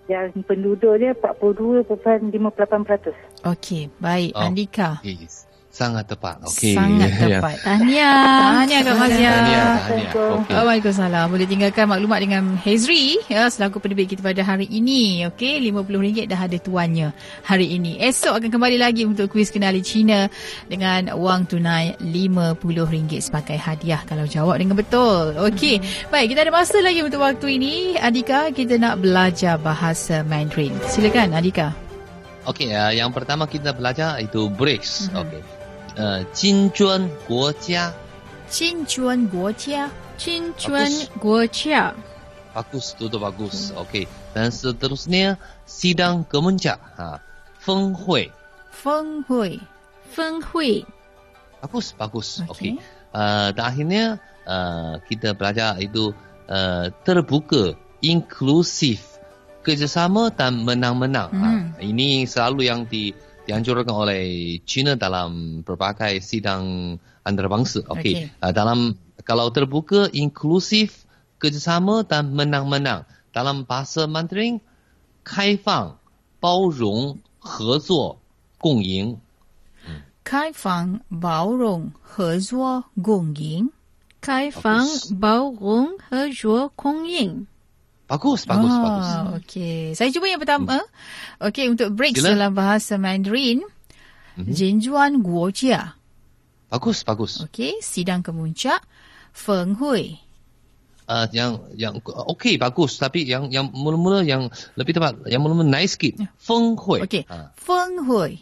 [0.08, 3.14] yang penduduk dia 42.58%.
[3.48, 4.32] Okey, baik.
[4.36, 4.42] Oh.
[4.44, 5.00] Andika.
[5.04, 5.47] Yes.
[5.78, 6.42] Sangat tepat.
[6.42, 6.74] Okey.
[6.74, 7.62] Sangat tepat.
[7.62, 8.66] Tahniah.
[8.66, 9.30] Tahniah Kak Mazia.
[9.30, 9.66] Tahniah.
[9.86, 10.12] Tahniah.
[10.42, 10.54] Okay.
[10.58, 11.26] Waalaikumsalam.
[11.30, 15.30] Boleh tinggalkan maklumat dengan Hazri ya, selaku penerbit kita pada hari ini.
[15.30, 17.14] Okey, RM50 dah ada tuannya
[17.46, 18.02] hari ini.
[18.02, 20.26] Esok akan kembali lagi untuk kuis kenali Cina
[20.66, 25.38] dengan wang tunai RM50 sebagai hadiah kalau jawab dengan betul.
[25.38, 25.78] Okey.
[25.78, 26.10] Hmm.
[26.10, 28.02] Baik, kita ada masa lagi untuk waktu ini.
[28.02, 30.74] Adika, kita nak belajar bahasa Mandarin.
[30.90, 31.70] Silakan Adika.
[32.50, 35.14] Okey, uh, yang pertama kita belajar itu BRICS.
[35.14, 35.22] Mhm.
[35.22, 35.57] Okey.
[35.97, 37.93] Uh, 金砖国家
[38.49, 39.91] 金砖国家
[40.23, 41.97] Cincuan Guocia.
[42.55, 43.75] bagus, itu bagus.
[43.75, 44.07] Okey.
[44.37, 46.79] Dan seterusnya sidang kemuncak.
[46.95, 47.19] Ha.
[47.59, 48.31] 峰会
[48.71, 49.59] 峰会
[50.13, 50.85] Feng Hui.
[51.59, 52.45] bagus, bagus.
[52.47, 52.77] Okey.
[52.77, 52.85] Okey.
[53.11, 54.05] Uh, dan akhirnya
[54.47, 56.13] uh, kita belajar itu
[56.47, 57.75] uh, terbuka,
[58.05, 59.19] inklusif,
[59.65, 61.31] kerjasama dan menang-menang.
[61.33, 61.43] Mhm.
[61.43, 61.51] Ha.
[61.83, 63.11] Ini selalu yang di
[63.47, 67.83] dianjurkan oleh China dalam berbagai sidang antarabangsa.
[67.91, 68.29] Okey.
[68.29, 68.43] Okey.
[68.43, 71.07] Uh, dalam kalau terbuka, inklusif,
[71.39, 73.07] kerjasama dan menang-menang.
[73.33, 74.61] Dalam bahasa Mandarin,
[75.25, 75.99] 开放、
[76.41, 78.19] 包容、合作、
[78.59, 79.19] 共赢。
[80.25, 83.71] 开放包容合作共赢
[84.23, 84.87] Kai Fang
[85.19, 87.47] Bao Rong He Zhuo Kong Ying.
[88.08, 89.08] Bagus, bagus, ah, bagus.
[89.44, 89.92] Okey.
[89.92, 90.80] Saya cuba yang pertama.
[91.44, 92.32] Okey, untuk Sila.
[92.40, 93.68] dalam bahasa Mandarin.
[94.40, 94.48] Mhm.
[94.48, 96.00] Jinjuan Guojia.
[96.72, 97.44] Bagus, bagus.
[97.44, 98.80] Okey, sidang kemuncak.
[99.36, 100.24] Feng Hui.
[101.08, 102.04] Uh, yang yang
[102.36, 106.20] okey bagus tapi yang yang mula-mula yang lebih tepat yang mula-mula naik sikit.
[106.40, 107.04] Feng Hui.
[107.04, 107.24] Okey.
[107.28, 108.40] Ha, Feng Hui.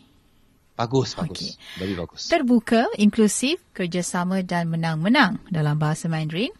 [0.77, 1.41] bagus, bagus.
[1.41, 1.51] Okey.
[1.81, 2.21] Lebih bagus.
[2.29, 6.53] Terbuka, inklusif, kerjasama dan menang-menang dalam bahasa Mandarin.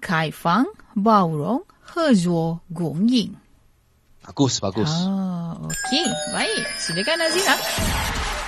[0.00, 1.79] Kai Fang, Baorong, He
[2.14, 3.34] Zuo, Gong Ying.
[4.24, 4.90] Bagus, bagus.
[4.90, 6.06] Ah, okey.
[6.30, 6.64] Baik.
[6.78, 7.54] Silakan Nazira.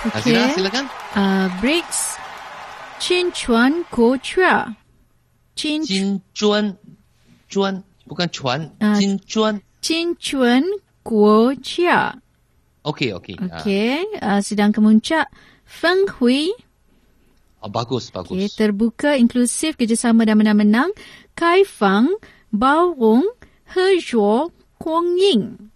[0.03, 0.53] Nazira, Okey.
[0.55, 0.85] silakan.
[1.15, 1.99] Uh, BRICS.
[2.99, 4.75] Cincuan Guocia.
[5.59, 6.77] Cin Jin Juan
[7.51, 8.95] Juan bukan cuan, Ah.
[8.95, 9.59] Jin Juan.
[9.83, 10.63] Cincuan
[11.03, 12.15] Guocia.
[12.83, 13.35] Okey, okey.
[13.39, 15.27] Ah, Okey, uh, sidang kemuncak
[15.63, 16.51] Feng Hui.
[17.59, 18.31] ah, bagus, bagus.
[18.35, 20.91] Okey, terbuka, inklusif, kerjasama dan menang-menang.
[21.31, 22.07] Kai Fang,
[22.53, 23.25] Bao Rong,
[23.73, 25.71] He Zhuo, Kuang Ying.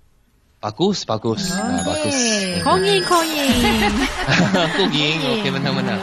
[0.58, 1.54] Bagus, bagus.
[1.54, 2.18] Ah, bagus.
[2.66, 3.62] Kong Ying, Kong Ying.
[4.74, 5.98] Cooking, okey benar-benar.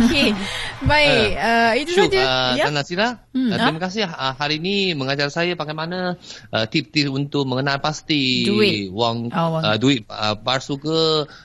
[0.00, 0.32] Okey.
[0.80, 1.28] Baik.
[1.36, 2.20] Uh, itu Syuk, saja.
[2.22, 2.64] uh, ya.
[2.64, 6.16] Dan Nasira, Hmm, uh, terima kasih uh, hari ini mengajar saya bagaimana
[6.48, 8.88] uh, tip-tip untuk mengenal pasti Duit.
[8.88, 9.62] wang, Oh, wang.
[9.62, 10.98] Uh, duit uh, palsu ke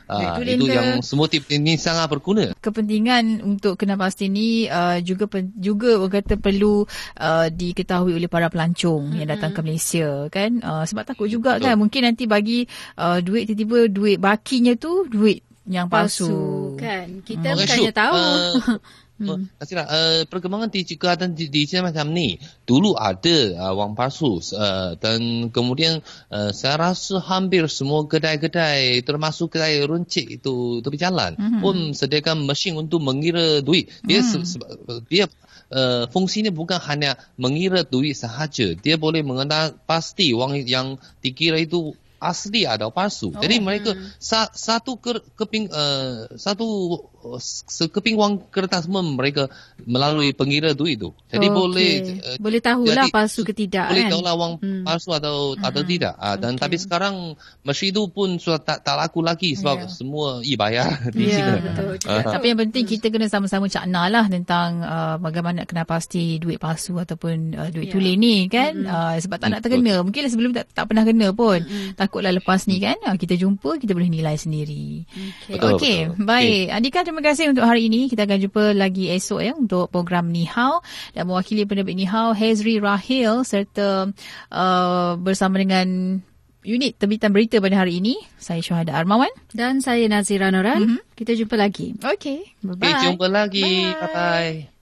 [0.07, 2.55] uh, Duit itu yang semua tip ini sangat berguna.
[2.55, 6.87] kepentingan untuk kena pasti ni uh, juga juga orang kata perlu
[7.19, 11.65] uh, diketahui oleh para pelancong yang datang ke Malaysia kan uh, sebab takut juga Betul.
[11.67, 12.52] kan mungkin nanti bagi
[12.95, 16.35] uh, duit tiba-tiba duit bakinya tu duit yang palsu, Palsu
[16.75, 17.07] kan.
[17.23, 18.15] Kita Okey, bukannya Syuk, tahu.
[18.19, 18.77] uh,
[19.13, 19.45] Hmm.
[19.61, 22.33] Nasira, uh, perkembangan di Jakarta di, di China macam ni.
[22.65, 29.53] Dulu ada uh, wang palsu uh, dan kemudian uh, saya rasa hampir semua kedai-kedai termasuk
[29.53, 31.61] kedai runcit itu tepi jalan Mhm.
[31.61, 33.87] pun sediakan mesin untuk mengira duit.
[34.01, 34.43] Dia Hmm.
[34.43, 34.65] se- se-
[35.07, 35.29] dia
[35.71, 38.73] uh, fungsinya bukan hanya mengira duit sahaja.
[38.75, 41.93] Dia boleh mengenal pasti wang yang dikira itu
[42.23, 43.29] asli atau palsu.
[43.29, 43.41] Oh.
[43.43, 46.97] Jadi mereka sa, satu ke, keping uh, satu
[47.39, 49.47] sekeping wang kertas pun mereka
[49.79, 51.11] melalui pengira duit itu.
[51.27, 51.55] Jadi Okey.
[51.55, 54.11] boleh uh, boleh tahulah jadi palsu ke tidak boleh kan.
[54.11, 54.83] tahulah wang Hmm.
[54.83, 56.13] palsu atau atau tidak.
[56.15, 59.87] Ah, dan tapi sekarang mesin itu pun sudah tak, tak laku lagi sebab Ya.
[59.87, 61.51] semua e-bayar di Ya, sini.
[61.59, 61.93] betul.
[62.05, 62.23] Ah.
[62.29, 66.57] Tapi yang penting kita kena sama-sama cakna lah tentang uh, bagaimana nak kena pasti duit
[66.57, 67.93] palsu ataupun uh, duit Ya.
[67.93, 68.73] tulen ni kan.
[68.79, 70.01] Uh, sebab tak nak terkena.
[70.01, 71.59] Mungkin sebelum tak, tak pernah kena pun.
[71.93, 75.03] Takutlah lepas ni kan uh, kita jumpa kita boleh nilai sendiri.
[75.05, 75.53] Okey.
[75.53, 76.23] Betul, Okey, betul.
[76.23, 76.65] baik.
[76.69, 78.09] Andika terima kasih untuk hari ini.
[78.09, 80.81] Kita akan jumpa lagi esok ya untuk program Ni Hao
[81.13, 84.09] dan mewakili penerbit Ni Hao Hezri Rahil serta
[84.49, 86.17] uh, bersama dengan
[86.65, 88.17] unit terbitan berita pada hari ini.
[88.41, 89.29] Saya Syuhada Armawan.
[89.53, 90.89] Dan saya Nazira Noran.
[90.89, 90.99] Mhm.
[91.13, 91.93] Kita jumpa lagi.
[92.01, 92.65] Okey.
[92.65, 92.81] Bye-bye.
[92.81, 93.93] Okay, jumpa lagi.
[93.93, 94.73] Bye-bye.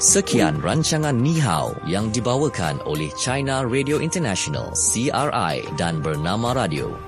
[0.00, 7.05] Sekian rancangan Ni Hao yang dibawakan oleh China Radio International CRI dan Bernama Radio.